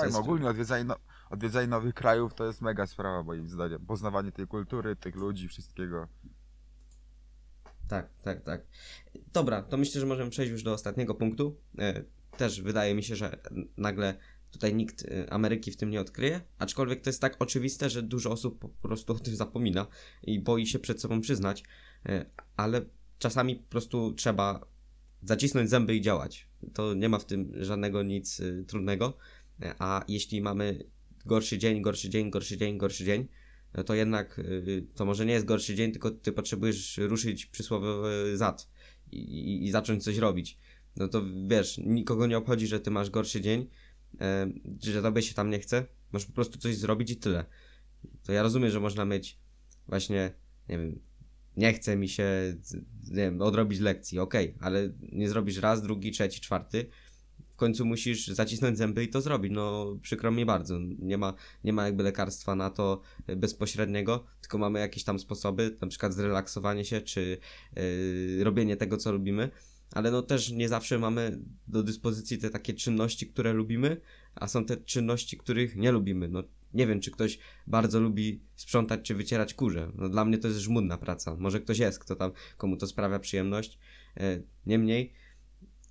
Tak, 0.00 0.12
no 0.12 0.18
ogólnie 0.18 0.48
odwiedzanie, 0.48 0.84
no, 0.84 0.96
odwiedzanie 1.30 1.66
nowych 1.68 1.94
krajów 1.94 2.34
to 2.34 2.46
jest 2.46 2.60
mega 2.60 2.86
sprawa 2.86 3.22
moim 3.22 3.48
zdaniem. 3.48 3.86
Poznawanie 3.86 4.32
tej 4.32 4.46
kultury, 4.46 4.96
tych 4.96 5.16
ludzi, 5.16 5.48
wszystkiego. 5.48 6.08
Tak, 7.88 8.08
tak, 8.22 8.42
tak. 8.42 8.66
Dobra, 9.32 9.62
to 9.62 9.76
myślę, 9.76 10.00
że 10.00 10.06
możemy 10.06 10.30
przejść 10.30 10.52
już 10.52 10.62
do 10.62 10.72
ostatniego 10.72 11.14
punktu. 11.14 11.56
E, 11.78 12.04
Też 12.36 12.62
wydaje 12.62 12.94
mi 12.94 13.02
się, 13.02 13.16
że 13.16 13.38
nagle 13.76 14.14
tutaj 14.50 14.74
nikt 14.74 15.04
e, 15.04 15.32
Ameryki 15.32 15.70
w 15.70 15.76
tym 15.76 15.90
nie 15.90 16.00
odkryje, 16.00 16.40
aczkolwiek 16.58 17.00
to 17.00 17.10
jest 17.10 17.20
tak 17.20 17.36
oczywiste, 17.38 17.90
że 17.90 18.02
dużo 18.02 18.30
osób 18.30 18.58
po 18.58 18.68
prostu 18.68 19.12
o 19.12 19.18
tym 19.18 19.36
zapomina 19.36 19.86
i 20.22 20.40
boi 20.40 20.66
się 20.66 20.78
przed 20.78 21.00
sobą 21.00 21.20
przyznać, 21.20 21.62
e, 22.06 22.26
ale 22.56 22.80
czasami 23.18 23.56
po 23.56 23.68
prostu 23.70 24.12
trzeba 24.12 24.66
zacisnąć 25.22 25.70
zęby 25.70 25.94
i 25.94 26.00
działać. 26.00 26.48
To 26.74 26.94
nie 26.94 27.08
ma 27.08 27.18
w 27.18 27.24
tym 27.24 27.52
żadnego 27.54 28.02
nic 28.02 28.42
trudnego, 28.66 29.16
a 29.78 30.04
jeśli 30.08 30.40
mamy 30.40 30.84
gorszy 31.26 31.58
dzień, 31.58 31.82
gorszy 31.82 32.10
dzień, 32.10 32.30
gorszy 32.30 32.56
dzień, 32.56 32.78
gorszy 32.78 33.04
dzień, 33.04 33.28
no 33.74 33.84
to 33.84 33.94
jednak 33.94 34.38
y, 34.38 34.86
to 34.94 35.04
może 35.04 35.26
nie 35.26 35.32
jest 35.32 35.46
gorszy 35.46 35.74
dzień, 35.74 35.92
tylko 35.92 36.10
ty 36.10 36.32
potrzebujesz 36.32 36.98
ruszyć 36.98 37.46
przysłowiowy 37.46 38.36
zad 38.36 38.68
i, 39.12 39.18
i, 39.18 39.64
i 39.64 39.70
zacząć 39.70 40.04
coś 40.04 40.16
robić. 40.16 40.58
No 40.96 41.08
to 41.08 41.22
wiesz, 41.46 41.78
nikogo 41.78 42.26
nie 42.26 42.38
obchodzi, 42.38 42.66
że 42.66 42.80
ty 42.80 42.90
masz 42.90 43.10
gorszy 43.10 43.40
dzień, 43.40 43.66
e, 44.20 44.50
że 44.82 45.02
tobie 45.02 45.22
się 45.22 45.34
tam 45.34 45.50
nie 45.50 45.58
chce, 45.58 45.86
możesz 46.12 46.26
po 46.26 46.32
prostu 46.32 46.58
coś 46.58 46.76
zrobić 46.76 47.10
i 47.10 47.16
tyle. 47.16 47.44
To 48.22 48.32
ja 48.32 48.42
rozumiem, 48.42 48.70
że 48.70 48.80
można 48.80 49.04
mieć 49.04 49.38
właśnie, 49.88 50.32
nie 50.68 50.78
wiem, 50.78 51.00
nie 51.56 51.72
chce 51.72 51.96
mi 51.96 52.08
się, 52.08 52.24
nie 53.10 53.16
wiem, 53.16 53.42
odrobić 53.42 53.80
lekcji, 53.80 54.18
okej, 54.18 54.54
ale 54.60 54.92
nie 55.12 55.28
zrobisz 55.28 55.56
raz, 55.58 55.82
drugi, 55.82 56.10
trzeci, 56.10 56.40
czwarty, 56.40 56.86
w 57.56 57.58
końcu 57.58 57.84
musisz 57.84 58.26
zacisnąć 58.26 58.78
zęby 58.78 59.04
i 59.04 59.08
to 59.08 59.20
zrobić, 59.20 59.52
no 59.54 59.96
przykro 60.02 60.32
mi 60.32 60.46
bardzo, 60.46 60.78
nie 60.98 61.18
ma, 61.18 61.34
nie 61.64 61.72
ma 61.72 61.84
jakby 61.84 62.02
lekarstwa 62.02 62.54
na 62.54 62.70
to 62.70 63.00
y, 63.30 63.36
bezpośredniego, 63.36 64.24
tylko 64.40 64.58
mamy 64.58 64.80
jakieś 64.80 65.04
tam 65.04 65.18
sposoby, 65.18 65.76
na 65.80 65.86
przykład 65.86 66.14
zrelaksowanie 66.14 66.84
się, 66.84 67.00
czy 67.00 67.38
yy, 67.76 68.44
robienie 68.44 68.76
tego, 68.76 68.96
co 68.96 69.12
lubimy, 69.12 69.50
ale 69.92 70.10
no 70.10 70.22
też 70.22 70.50
nie 70.50 70.68
zawsze 70.68 70.98
mamy 70.98 71.38
do 71.68 71.82
dyspozycji 71.82 72.38
te 72.38 72.50
takie 72.50 72.74
czynności, 72.74 73.26
które 73.26 73.52
lubimy, 73.52 74.00
a 74.34 74.48
są 74.48 74.64
te 74.64 74.76
czynności, 74.76 75.38
których 75.38 75.76
nie 75.76 75.92
lubimy, 75.92 76.28
no 76.28 76.42
nie 76.74 76.86
wiem, 76.86 77.00
czy 77.00 77.10
ktoś 77.10 77.38
bardzo 77.66 78.00
lubi 78.00 78.40
sprzątać, 78.56 79.00
czy 79.02 79.14
wycierać 79.14 79.54
kurze, 79.54 79.92
no 79.94 80.08
dla 80.08 80.24
mnie 80.24 80.38
to 80.38 80.48
jest 80.48 80.60
żmudna 80.60 80.98
praca, 80.98 81.36
może 81.36 81.60
ktoś 81.60 81.78
jest, 81.78 81.98
kto 81.98 82.16
tam, 82.16 82.32
komu 82.56 82.76
to 82.76 82.86
sprawia 82.86 83.18
przyjemność, 83.18 83.78
yy, 84.16 84.42
niemniej 84.66 85.12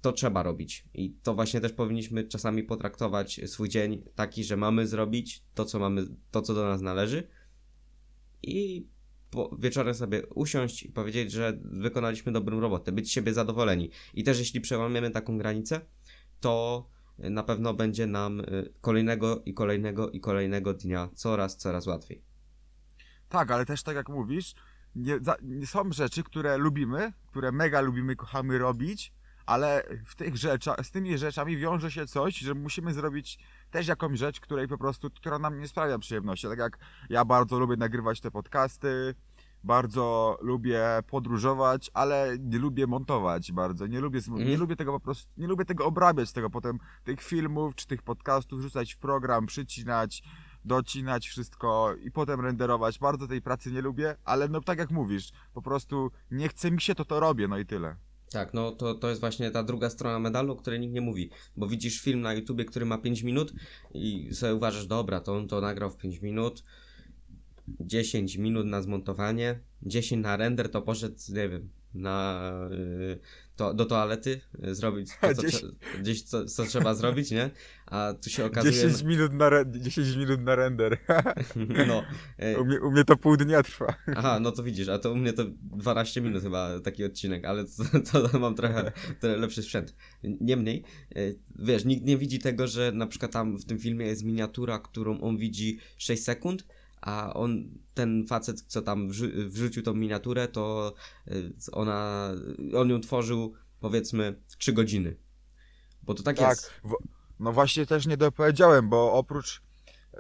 to 0.06 0.14
trzeba 0.14 0.44
robić. 0.44 0.86
I 0.94 1.16
to 1.24 1.36
właśnie 1.36 1.62
też 1.62 1.74
powinniśmy 1.74 2.24
czasami 2.24 2.64
potraktować 2.64 3.42
swój 3.46 3.70
dzień 3.70 4.04
taki, 4.16 4.44
że 4.44 4.58
mamy 4.58 4.88
zrobić 4.88 5.44
to, 5.54 5.66
co 5.66 5.80
mamy, 5.80 6.06
to, 6.32 6.42
co 6.42 6.54
do 6.54 6.64
nas 6.64 6.82
należy 6.82 7.28
i 8.44 8.88
wieczorem 9.60 9.94
sobie 9.94 10.26
usiąść 10.26 10.84
i 10.84 10.90
powiedzieć, 10.90 11.32
że 11.32 11.60
wykonaliśmy 11.64 12.32
dobrą 12.32 12.60
robotę, 12.60 12.92
być 12.92 13.12
siebie 13.12 13.34
zadowoleni. 13.34 13.90
I 14.14 14.24
też 14.24 14.40
jeśli 14.40 14.62
przełamiemy 14.62 15.12
taką 15.12 15.38
granicę, 15.38 15.82
to 16.40 16.88
na 17.18 17.44
pewno 17.44 17.74
będzie 17.74 18.08
nam 18.08 18.40
y, 18.40 18.74
kolejnego 18.82 19.44
i 19.46 19.54
kolejnego 19.54 20.10
i 20.10 20.20
kolejnego 20.20 20.74
dnia 20.74 21.10
coraz, 21.14 21.58
coraz 21.58 21.88
łatwiej. 21.88 22.22
Tak, 23.30 23.52
ale 23.52 23.66
też 23.66 23.84
tak 23.84 23.96
jak 23.96 24.10
mówisz, 24.10 24.56
nie, 24.96 25.20
za, 25.22 25.36
nie 25.42 25.68
są 25.68 25.92
rzeczy, 25.92 26.24
które 26.24 26.58
lubimy, 26.58 27.14
które 27.28 27.52
mega 27.52 27.82
lubimy, 27.82 28.16
kochamy 28.16 28.58
robić, 28.58 29.14
ale 29.46 29.84
w 30.06 30.16
tych 30.16 30.38
rzeczach, 30.38 30.86
z 30.86 30.92
tymi 30.92 31.18
rzeczami 31.18 31.58
wiąże 31.58 31.92
się 31.92 32.08
coś, 32.08 32.38
że 32.38 32.54
musimy 32.54 32.94
zrobić 32.94 33.40
też 33.72 33.88
jakąś 33.88 34.20
rzecz, 34.20 34.40
której 34.40 34.68
po 34.68 34.78
prostu, 34.78 35.10
która 35.10 35.40
nam 35.40 35.60
nie 35.60 35.68
sprawia 35.68 36.00
przyjemności. 36.00 36.48
Tak 36.48 36.60
jak 36.60 36.78
ja 37.10 37.26
bardzo 37.26 37.60
lubię 37.60 37.76
nagrywać 37.78 38.22
te 38.22 38.32
podcasty, 38.32 39.16
bardzo 39.64 40.38
lubię 40.42 40.84
podróżować, 41.08 41.92
ale 41.94 42.38
nie 42.40 42.60
lubię 42.60 42.88
montować 42.88 43.52
bardzo. 43.52 43.88
Nie 43.88 44.00
lubię, 44.00 44.20
Mhm. 44.28 44.48
nie 44.48 44.58
lubię 44.58 44.76
tego 44.76 44.92
po 44.92 45.00
prostu, 45.00 45.32
nie 45.38 45.48
lubię 45.48 45.66
tego 45.66 45.86
obrabiać, 45.86 46.32
tego 46.32 46.50
potem 46.50 46.80
tych 47.04 47.22
filmów 47.22 47.76
czy 47.76 47.88
tych 47.88 48.04
podcastów 48.04 48.62
rzucać 48.62 48.94
w 48.94 48.98
program, 48.98 49.46
przycinać, 49.46 50.24
docinać 50.66 51.28
wszystko 51.28 51.96
i 52.04 52.12
potem 52.12 52.42
renderować. 52.42 53.00
Bardzo 53.00 53.28
tej 53.28 53.42
pracy 53.42 53.72
nie 53.72 53.82
lubię, 53.82 54.16
ale 54.26 54.48
no 54.48 54.62
tak 54.62 54.78
jak 54.80 54.92
mówisz, 54.92 55.32
po 55.54 55.62
prostu 55.62 56.12
nie 56.32 56.50
chce 56.50 56.72
mi 56.72 56.82
się, 56.82 56.96
to 56.96 57.06
to 57.06 57.20
robię, 57.20 57.48
no 57.48 57.58
i 57.58 57.66
tyle. 57.66 57.96
Tak, 58.36 58.54
no 58.54 58.72
to, 58.72 58.96
to 58.96 59.10
jest 59.10 59.22
właśnie 59.22 59.52
ta 59.52 59.64
druga 59.64 59.90
strona 59.90 60.20
medalu, 60.20 60.54
o 60.54 60.56
której 60.56 60.80
nikt 60.80 60.94
nie 60.94 61.02
mówi. 61.02 61.30
Bo 61.58 61.68
widzisz 61.68 62.02
film 62.02 62.22
na 62.22 62.34
YouTubie, 62.34 62.66
który 62.66 62.86
ma 62.86 62.98
5 62.98 63.24
minut 63.24 63.54
i 63.94 64.30
sobie 64.34 64.56
uważasz, 64.56 64.88
dobra, 64.88 65.20
to 65.20 65.36
on 65.36 65.48
to 65.48 65.62
nagrał 65.62 65.90
w 65.90 65.98
5 65.98 66.22
minut, 66.22 66.64
10 67.80 68.38
minut 68.38 68.66
na 68.66 68.82
zmontowanie, 68.82 69.60
10 69.82 70.24
na 70.24 70.38
render, 70.38 70.72
to 70.72 70.82
poszedł, 70.82 71.16
nie 71.30 71.50
wiem, 71.50 71.70
na, 71.94 72.50
y, 72.72 73.20
to, 73.56 73.74
do 73.74 73.86
toalety, 73.86 74.42
y, 74.68 74.76
zrobić 74.76 75.10
to, 75.22 75.34
co, 75.36 75.42
trze- 75.42 75.72
gdzieś 76.00 76.22
co, 76.22 76.46
co 76.46 76.66
trzeba 76.66 76.94
zrobić, 76.94 77.32
nie? 77.32 77.50
A 77.86 78.14
tu 78.24 78.30
się 78.30 78.46
okazuje... 78.46 78.74
10 78.74 79.04
minut 79.04 79.34
na, 79.34 79.48
re- 79.48 79.66
10 79.72 80.16
minut 80.16 80.42
na 80.42 80.56
render. 80.56 80.98
No, 81.88 82.04
y, 82.44 82.60
u, 82.60 82.66
mnie, 82.66 82.82
u 82.82 82.92
mnie 82.92 83.04
to 83.04 83.18
pół 83.18 83.38
dnia 83.38 83.64
trwa. 83.64 83.96
Aha, 84.16 84.40
no 84.40 84.52
to 84.52 84.64
widzisz, 84.64 84.90
a 84.90 85.00
to 85.00 85.12
u 85.12 85.16
mnie 85.16 85.34
to 85.34 85.44
12 85.62 86.22
minut 86.22 86.44
chyba 86.44 86.80
taki 86.80 87.04
odcinek, 87.04 87.46
ale 87.46 87.66
to, 88.12 88.30
to 88.30 88.40
mam 88.40 88.56
trochę, 88.56 88.92
trochę 89.20 89.38
lepszy 89.38 89.64
sprzęt. 89.64 89.96
Niemniej, 90.24 90.84
e, 91.16 91.20
wiesz, 91.60 91.86
nikt 91.86 92.06
nie 92.06 92.18
widzi 92.18 92.40
tego, 92.40 92.68
że 92.68 92.92
na 92.92 93.08
przykład 93.08 93.32
tam 93.32 93.58
w 93.58 93.66
tym 93.66 93.78
filmie 93.78 94.06
jest 94.06 94.24
miniatura, 94.24 94.80
którą 94.80 95.22
on 95.22 95.38
widzi 95.38 95.80
6 95.98 96.24
sekund, 96.24 96.66
a 97.02 97.34
on, 97.34 97.64
ten 97.94 98.26
facet, 98.28 98.62
co 98.62 98.82
tam 98.82 99.08
wrzu- 99.10 99.50
wrzucił 99.50 99.84
tą 99.84 99.94
miniaturę, 99.94 100.48
to 100.48 100.94
e, 101.28 101.32
ona, 101.72 102.32
on 102.76 102.90
ją 102.90 103.02
tworzył 103.02 103.54
powiedzmy 103.80 104.42
3 104.58 104.74
godziny. 104.74 105.18
Bo 106.04 106.14
to 106.14 106.24
tak, 106.24 106.38
Tak, 106.38 106.50
jest. 106.50 106.74
no 107.40 107.52
właśnie 107.52 107.86
też 107.86 108.08
nie 108.08 108.18
dopowiedziałem, 108.18 108.90
bo 108.90 109.14
oprócz, 109.14 109.62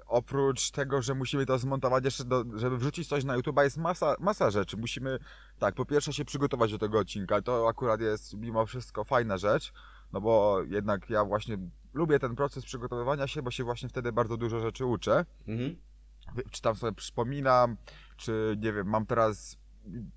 oprócz 0.07 0.71
tego, 0.71 1.01
że 1.01 1.15
musimy 1.15 1.45
to 1.45 1.57
zmontować 1.57 2.05
jeszcze, 2.05 2.23
do, 2.25 2.43
żeby 2.55 2.77
wrzucić 2.77 3.07
coś 3.07 3.23
na 3.23 3.35
YouTube, 3.35 3.59
jest 3.63 3.77
masa, 3.77 4.15
masa 4.19 4.51
rzeczy. 4.51 4.77
Musimy, 4.77 5.19
tak, 5.59 5.75
po 5.75 5.85
pierwsze 5.85 6.13
się 6.13 6.25
przygotować 6.25 6.71
do 6.71 6.77
tego 6.77 6.99
odcinka. 6.99 7.41
To 7.41 7.67
akurat 7.69 8.01
jest 8.01 8.33
mimo 8.37 8.65
wszystko 8.65 9.03
fajna 9.03 9.37
rzecz, 9.37 9.73
no 10.13 10.21
bo 10.21 10.57
jednak 10.69 11.09
ja 11.09 11.25
właśnie 11.25 11.57
lubię 11.93 12.19
ten 12.19 12.35
proces 12.35 12.65
przygotowywania 12.65 13.27
się, 13.27 13.41
bo 13.41 13.51
się 13.51 13.63
właśnie 13.63 13.89
wtedy 13.89 14.11
bardzo 14.11 14.37
dużo 14.37 14.59
rzeczy 14.59 14.85
uczę. 14.85 15.25
Mhm. 15.47 15.75
Czy 16.51 16.61
tam 16.61 16.75
sobie 16.75 16.93
przypominam, 16.93 17.77
czy 18.17 18.57
nie 18.59 18.73
wiem, 18.73 18.87
mam 18.87 19.05
teraz, 19.05 19.57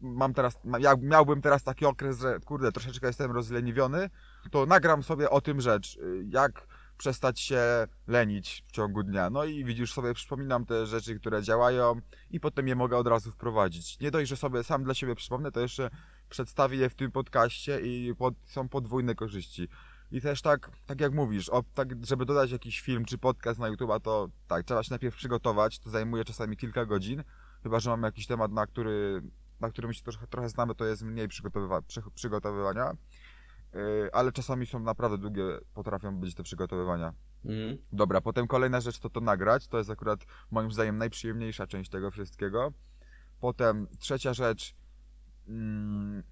mam 0.00 0.34
teraz, 0.34 0.58
jak 0.78 1.02
miałbym 1.02 1.42
teraz 1.42 1.62
taki 1.62 1.86
okres, 1.86 2.18
że 2.18 2.40
kurde, 2.40 2.72
troszeczkę 2.72 3.06
jestem 3.06 3.30
rozleniwiony, 3.30 4.10
to 4.50 4.66
nagram 4.66 5.02
sobie 5.02 5.30
o 5.30 5.40
tym 5.40 5.60
rzecz, 5.60 5.96
y, 5.96 6.24
jak 6.30 6.66
przestać 6.98 7.40
się 7.40 7.62
lenić 8.06 8.64
w 8.66 8.72
ciągu 8.72 9.02
dnia. 9.02 9.30
No 9.30 9.44
i 9.44 9.64
widzisz 9.64 9.92
sobie, 9.92 10.14
przypominam 10.14 10.66
te 10.66 10.86
rzeczy, 10.86 11.20
które 11.20 11.42
działają 11.42 12.00
i 12.30 12.40
potem 12.40 12.68
je 12.68 12.76
mogę 12.76 12.96
od 12.96 13.06
razu 13.06 13.30
wprowadzić. 13.30 14.00
Nie 14.00 14.10
dość, 14.10 14.28
że 14.28 14.36
sobie 14.36 14.64
sam 14.64 14.84
dla 14.84 14.94
siebie 14.94 15.14
przypomnę, 15.14 15.52
to 15.52 15.60
jeszcze 15.60 15.90
przedstawię 16.28 16.78
je 16.78 16.90
w 16.90 16.94
tym 16.94 17.12
podcaście 17.12 17.80
i 17.80 18.14
pod, 18.14 18.34
są 18.44 18.68
podwójne 18.68 19.14
korzyści. 19.14 19.68
I 20.10 20.20
też 20.20 20.42
tak, 20.42 20.70
tak 20.86 21.00
jak 21.00 21.14
mówisz, 21.14 21.48
o, 21.48 21.64
tak, 21.74 22.06
żeby 22.06 22.26
dodać 22.26 22.50
jakiś 22.50 22.80
film 22.80 23.04
czy 23.04 23.18
podcast 23.18 23.60
na 23.60 23.70
YouTube'a, 23.70 24.00
to 24.00 24.28
tak, 24.48 24.64
trzeba 24.64 24.82
się 24.82 24.90
najpierw 24.90 25.16
przygotować, 25.16 25.78
to 25.78 25.90
zajmuje 25.90 26.24
czasami 26.24 26.56
kilka 26.56 26.86
godzin, 26.86 27.24
chyba, 27.62 27.80
że 27.80 27.90
mamy 27.90 28.08
jakiś 28.08 28.26
temat, 28.26 28.52
na 28.52 28.66
który, 28.66 29.22
na 29.60 29.70
którym 29.70 29.92
się 29.92 30.02
trochę, 30.02 30.26
trochę 30.26 30.48
znamy, 30.48 30.74
to 30.74 30.84
jest 30.84 31.02
mniej 31.02 31.28
przygotowywa 31.28 31.82
przy, 31.82 32.02
przygotowywania, 32.14 32.92
yy, 33.74 33.80
ale 34.12 34.32
czasami 34.32 34.66
są 34.66 34.80
naprawdę 34.80 35.18
długie, 35.18 35.44
potrafią 35.74 36.16
być 36.16 36.34
te 36.34 36.42
przygotowywania. 36.42 37.12
Mhm. 37.44 37.78
Dobra, 37.92 38.20
potem 38.20 38.46
kolejna 38.46 38.80
rzecz 38.80 38.98
to 38.98 39.10
to 39.10 39.20
nagrać, 39.20 39.68
to 39.68 39.78
jest 39.78 39.90
akurat 39.90 40.20
moim 40.50 40.72
zdaniem 40.72 40.98
najprzyjemniejsza 40.98 41.66
część 41.66 41.90
tego 41.90 42.10
wszystkiego. 42.10 42.72
Potem 43.40 43.86
trzecia 43.98 44.34
rzecz, 44.34 44.74
mm, 45.48 46.22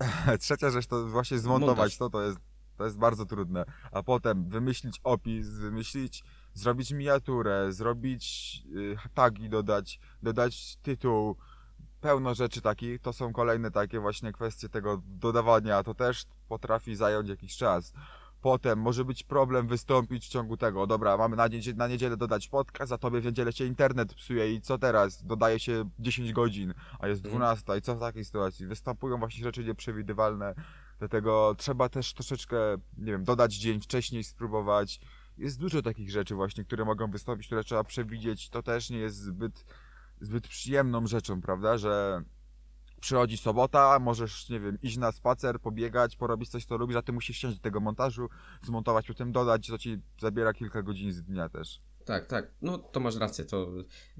trzecia 0.40 0.70
rzecz 0.70 0.86
to 0.86 1.06
właśnie 1.06 1.38
zmontować 1.38 1.78
Montaż. 1.78 1.98
to, 1.98 2.10
to 2.10 2.22
jest, 2.22 2.38
to 2.76 2.84
jest 2.84 2.98
bardzo 2.98 3.26
trudne. 3.26 3.64
A 3.92 4.02
potem 4.02 4.48
wymyślić 4.48 5.00
opis, 5.04 5.48
wymyślić, 5.48 6.24
zrobić 6.54 6.90
miniaturę, 6.92 7.72
zrobić 7.72 8.62
y, 8.76 8.96
tagi 9.14 9.48
dodać, 9.48 10.00
dodać 10.22 10.76
tytuł, 10.76 11.36
pełno 12.00 12.34
rzeczy 12.34 12.60
takich, 12.60 13.00
to 13.00 13.12
są 13.12 13.32
kolejne 13.32 13.70
takie 13.70 14.00
właśnie 14.00 14.32
kwestie 14.32 14.68
tego 14.68 15.02
dodawania, 15.06 15.82
to 15.82 15.94
też 15.94 16.24
potrafi 16.48 16.96
zająć 16.96 17.28
jakiś 17.28 17.56
czas. 17.56 17.92
Potem 18.40 18.78
może 18.78 19.04
być 19.04 19.22
problem 19.22 19.68
wystąpić 19.68 20.26
w 20.26 20.28
ciągu 20.28 20.56
tego, 20.56 20.86
dobra, 20.86 21.16
mamy 21.16 21.36
na, 21.36 21.48
niedzielę, 21.48 21.76
na 21.76 21.88
niedzielę 21.88 22.16
dodać 22.16 22.48
podcast, 22.48 22.92
a 22.92 22.98
tobie 22.98 23.20
w 23.20 23.24
niedzielę 23.24 23.52
się 23.52 23.64
internet 23.64 24.14
psuje 24.14 24.54
i 24.54 24.60
co 24.60 24.78
teraz? 24.78 25.24
Dodaje 25.24 25.58
się 25.58 25.90
10 25.98 26.32
godzin, 26.32 26.74
a 26.98 27.08
jest 27.08 27.24
Mhm. 27.24 27.40
12 27.40 27.78
i 27.78 27.82
co 27.82 27.96
w 27.96 28.00
takiej 28.00 28.24
sytuacji? 28.24 28.66
Występują 28.66 29.18
właśnie 29.18 29.44
rzeczy 29.44 29.64
nieprzewidywalne, 29.64 30.54
dlatego 30.98 31.54
trzeba 31.58 31.88
też 31.88 32.12
troszeczkę, 32.12 32.56
nie 32.98 33.12
wiem, 33.12 33.24
dodać 33.24 33.54
dzień 33.54 33.80
wcześniej, 33.80 34.24
spróbować. 34.24 35.00
Jest 35.38 35.60
dużo 35.60 35.82
takich 35.82 36.10
rzeczy 36.10 36.34
właśnie, 36.34 36.64
które 36.64 36.84
mogą 36.84 37.10
wystąpić, 37.10 37.46
które 37.46 37.64
trzeba 37.64 37.84
przewidzieć, 37.84 38.50
to 38.50 38.62
też 38.62 38.90
nie 38.90 38.98
jest 38.98 39.16
zbyt, 39.16 39.64
zbyt 40.20 40.48
przyjemną 40.48 41.06
rzeczą, 41.06 41.40
prawda, 41.40 41.78
że 41.78 42.22
przychodzi 43.00 43.36
sobota, 43.36 43.98
możesz, 43.98 44.48
nie 44.48 44.60
wiem, 44.60 44.78
iść 44.82 44.96
na 44.96 45.12
spacer, 45.12 45.60
pobiegać, 45.60 46.16
porobić 46.16 46.48
coś, 46.48 46.64
co 46.64 46.76
lubisz, 46.76 46.96
a 46.96 47.02
ty 47.02 47.12
musisz 47.12 47.38
siąść 47.38 47.56
do 47.56 47.62
tego 47.62 47.80
montażu, 47.80 48.28
zmontować, 48.62 49.06
potem 49.06 49.32
dodać, 49.32 49.66
co 49.66 49.78
ci 49.78 49.98
zabiera 50.20 50.52
kilka 50.52 50.82
godzin 50.82 51.12
z 51.12 51.22
dnia 51.22 51.48
też. 51.48 51.78
Tak, 52.06 52.26
tak. 52.26 52.54
No 52.62 52.78
to 52.78 53.00
masz 53.00 53.16
rację. 53.16 53.44
To, 53.44 53.72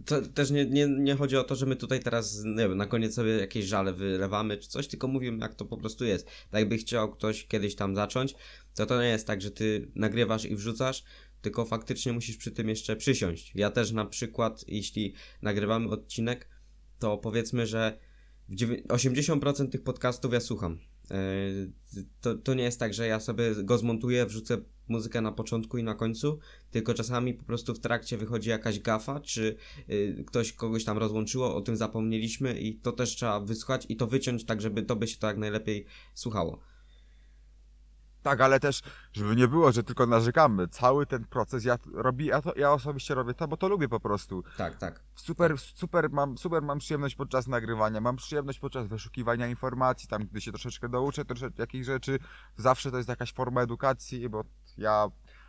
to 0.07 0.23
też 0.23 0.51
nie, 0.51 0.65
nie, 0.65 0.87
nie 0.87 1.15
chodzi 1.15 1.37
o 1.37 1.45
to, 1.45 1.55
że 1.55 1.67
my 1.67 1.77
tutaj 1.77 2.01
teraz, 2.01 2.45
nie 2.45 2.69
wiem, 2.69 2.77
na 2.77 2.87
koniec 2.87 3.15
sobie 3.15 3.31
jakieś 3.31 3.65
żale 3.65 3.93
wylewamy 3.93 4.57
czy 4.57 4.69
coś, 4.69 4.89
tylko 4.89 5.09
mówimy, 5.09 5.39
jak 5.39 5.55
to 5.55 5.65
po 5.65 5.77
prostu 5.77 6.05
jest. 6.05 6.27
Tak 6.27 6.61
jakby 6.61 6.77
chciał 6.79 7.13
ktoś 7.13 7.47
kiedyś 7.47 7.77
tam 7.77 7.97
zacząć, 7.97 8.35
to 8.75 8.87
to 8.87 9.03
nie 9.03 9.09
jest 9.09 9.27
tak, 9.27 9.43
że 9.43 9.51
ty 9.51 9.91
nagrywasz 9.95 10.45
i 10.45 10.57
wrzucasz, 10.57 11.05
tylko 11.43 11.65
faktycznie 11.65 12.13
musisz 12.13 12.37
przy 12.37 12.51
tym 12.51 12.69
jeszcze 12.69 12.97
przysiąść. 12.97 13.53
Ja 13.55 13.71
też 13.71 13.93
na 13.93 14.05
przykład, 14.05 14.65
jeśli 14.69 15.15
nagrywamy 15.43 15.89
odcinek, 15.89 16.49
to 16.99 17.19
powiedzmy, 17.19 17.67
że 17.67 17.99
w 18.49 18.55
dziewię- 18.55 18.83
80% 18.89 19.69
tych 19.69 19.83
podcastów 19.83 20.33
ja 20.33 20.41
słucham. 20.41 20.79
Yy, 21.11 22.05
To, 22.21 22.35
to 22.35 22.55
nie 22.55 22.65
jest 22.65 22.81
tak, 22.81 22.95
że 22.95 23.07
ja 23.07 23.21
sobie 23.21 23.55
go 23.65 23.79
zmontuję, 23.79 24.27
wrzucę 24.27 24.59
muzykę 24.89 25.21
na 25.21 25.33
początku 25.33 25.79
i 25.79 25.83
na 25.83 25.95
końcu, 25.95 26.39
tylko 26.71 26.95
czasami 26.95 27.35
po 27.35 27.45
prostu 27.45 27.75
w 27.75 27.81
trakcie 27.81 28.17
wychodzi 28.19 28.51
jakaś 28.51 28.81
gafa, 28.81 29.21
czy 29.21 29.57
y, 29.91 30.25
ktoś 30.27 30.53
kogoś 30.53 30.85
tam 30.85 30.99
rozłączyło, 30.99 31.57
o 31.57 31.61
tym 31.61 31.77
zapomnieliśmy 31.77 32.61
i 32.61 32.75
to 32.75 32.93
też 32.93 33.17
trzeba 33.17 33.41
wysłuchać 33.41 33.87
i 33.89 33.97
to 33.97 34.07
wyciąć 34.07 34.45
tak, 34.45 34.61
żeby 34.61 34.83
to 34.83 34.97
by 34.97 35.07
się 35.07 35.19
to 35.19 35.27
jak 35.27 35.39
najlepiej 35.39 35.87
słuchało. 36.15 36.61
Tak, 38.27 38.41
ale 38.41 38.61
też, 38.61 38.83
żeby 39.13 39.37
nie 39.37 39.49
było, 39.49 39.73
że 39.73 39.83
tylko 39.83 40.07
narzekamy. 40.07 40.69
Cały 40.69 41.07
ten 41.07 41.25
proces 41.25 41.65
ja 41.65 41.79
robi, 41.95 42.27
ja, 42.27 42.43
to, 42.43 42.53
ja 42.57 42.73
osobiście 42.73 43.15
robię 43.15 43.35
to, 43.35 43.49
bo 43.49 43.57
to 43.57 43.69
lubię 43.69 43.89
po 43.89 44.01
prostu. 44.01 44.45
Tak, 44.57 44.77
tak. 44.77 45.01
Super, 45.15 45.59
super, 45.59 46.11
mam, 46.11 46.39
super 46.39 46.63
mam 46.63 46.79
przyjemność 46.79 47.15
podczas 47.15 47.47
nagrywania, 47.47 48.01
mam 48.01 48.17
przyjemność 48.17 48.59
podczas 48.59 48.87
wyszukiwania 48.87 49.47
informacji, 49.47 50.09
tam 50.09 50.27
gdy 50.27 50.41
się 50.41 50.53
troszeczkę 50.53 50.89
douczę 50.89 51.25
troszeczkę 51.25 51.63
jakichś 51.63 51.87
rzeczy, 51.87 52.19
zawsze 52.57 52.91
to 52.91 52.97
jest 52.97 53.09
jakaś 53.09 53.33
forma 53.33 53.63
edukacji, 53.63 54.29
bo 54.29 54.45
ja 54.79 55.09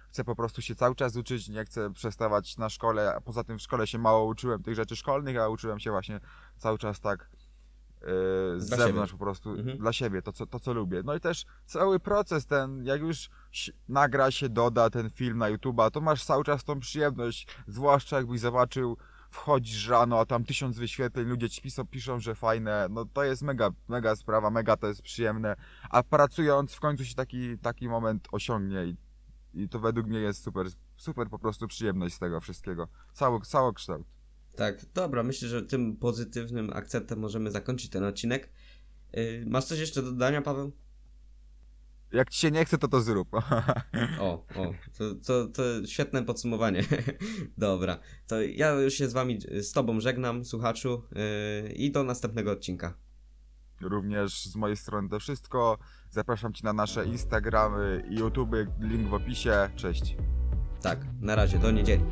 chcę 0.10 0.24
po 0.24 0.36
prostu 0.36 0.62
się 0.62 0.76
cały 0.76 0.96
czas 0.96 1.16
uczyć, 1.16 1.50
nie 1.50 1.66
chcę 1.66 1.94
przestawać 1.94 2.58
na 2.58 2.70
szkole, 2.70 3.16
a 3.16 3.22
poza 3.22 3.44
tym 3.44 3.58
w 3.58 3.62
szkole 3.62 3.88
się 3.88 3.98
mało 3.98 4.26
uczyłem 4.26 4.64
tych 4.64 4.76
rzeczy 4.76 4.96
szkolnych, 4.96 5.38
a 5.38 5.50
uczyłem 5.50 5.80
się 5.80 5.92
właśnie 5.92 6.20
cały 6.58 6.78
czas 6.78 7.00
tak 7.00 7.30
z 8.58 8.68
Dla 8.68 8.78
zewnątrz 8.78 9.12
siebie. 9.12 9.20
po 9.20 9.26
prostu, 9.26 9.50
Mhm. 9.50 9.78
dla 9.78 9.94
siebie, 9.94 10.22
to 10.22 10.32
co, 10.34 10.46
to 10.46 10.60
co 10.60 10.74
lubię. 10.74 11.02
No 11.06 11.16
i 11.16 11.20
też 11.20 11.46
cały 11.66 12.00
proces 12.00 12.46
ten, 12.46 12.86
jak 12.86 13.02
już 13.02 13.30
nagra 13.90 14.32
się, 14.32 14.50
doda 14.50 14.90
ten 14.90 15.10
film 15.10 15.38
na 15.38 15.52
YouTube'a, 15.52 15.92
to 15.92 16.02
masz 16.02 16.24
cały 16.26 16.44
czas 16.44 16.64
tą 16.64 16.80
przyjemność, 16.80 17.48
zwłaszcza 17.68 18.18
jakbyś 18.18 18.40
zobaczył, 18.40 18.98
wchodzisz 19.32 19.88
rano, 19.88 20.20
a 20.20 20.26
tam 20.26 20.44
tysiąc 20.44 20.78
wyświetleń, 20.78 21.28
ludzie 21.28 21.50
ci 21.50 21.62
piszą, 21.62 21.86
piszą, 21.88 22.20
że 22.20 22.36
fajne, 22.36 22.88
no 22.90 23.06
to 23.06 23.24
jest 23.24 23.42
mega, 23.42 23.70
mega 23.88 24.16
sprawa, 24.16 24.50
mega 24.50 24.78
to 24.78 24.88
jest 24.88 25.02
przyjemne, 25.02 25.56
a 25.90 26.04
pracując 26.04 26.74
w 26.74 26.80
końcu 26.80 27.06
się 27.06 27.16
taki, 27.16 27.58
taki 27.58 27.90
moment 27.90 28.28
osiągnie 28.32 28.86
i, 28.86 28.98
i 29.54 29.70
to 29.70 29.80
według 29.80 30.08
mnie 30.08 30.20
jest 30.20 30.44
super, 30.44 30.68
super 30.98 31.30
po 31.30 31.40
prostu 31.40 31.68
przyjemność 31.68 32.16
z 32.16 32.20
tego 32.20 32.40
wszystkiego, 32.42 32.88
cały, 33.14 33.42
całokształt. 33.42 34.08
Tak, 34.58 34.86
dobra, 34.94 35.24
myślę, 35.24 35.50
że 35.50 35.64
tym 35.64 35.98
pozytywnym 35.98 36.74
akcentem 36.74 37.20
możemy 37.20 37.52
zakończyć 37.52 37.90
ten 37.90 38.04
odcinek. 38.04 38.50
Y, 39.18 39.44
masz 39.48 39.66
coś 39.66 39.80
jeszcze 39.80 40.02
do 40.02 40.12
dodania, 40.12 40.42
Paweł? 40.42 40.72
Jak 42.12 42.30
ci 42.30 42.40
się 42.40 42.52
nie 42.52 42.66
chce, 42.66 42.78
to 42.78 42.88
to 42.88 43.02
zrób. 43.02 43.30
O, 44.20 44.34
o, 44.34 44.74
to, 44.98 45.16
to, 45.26 45.48
to 45.48 45.64
świetne 45.86 46.24
podsumowanie. 46.24 46.84
Dobra, 47.58 48.00
to 48.28 48.42
ja 48.42 48.72
już 48.72 48.94
się 48.94 49.08
z 49.08 49.14
wami, 49.14 49.40
z 49.62 49.72
tobą 49.72 50.00
żegnam, 50.00 50.46
słuchaczu, 50.46 51.04
yy, 51.66 51.72
i 51.72 51.92
do 51.92 52.04
następnego 52.04 52.52
odcinka. 52.52 52.98
Również 53.82 54.46
z 54.46 54.56
mojej 54.56 54.78
strony 54.78 55.10
to 55.10 55.20
wszystko. 55.20 55.78
Zapraszam 56.10 56.54
Cię 56.54 56.62
na 56.64 56.74
nasze 56.74 57.06
Instagramy 57.06 58.04
i 58.10 58.16
YouTube, 58.16 58.56
link 58.80 59.10
w 59.10 59.14
opisie. 59.14 59.70
Cześć. 59.76 60.18
Tak, 60.82 61.00
na 61.22 61.36
razie, 61.36 61.60
do 61.60 61.72
niedzieli. 61.72 62.04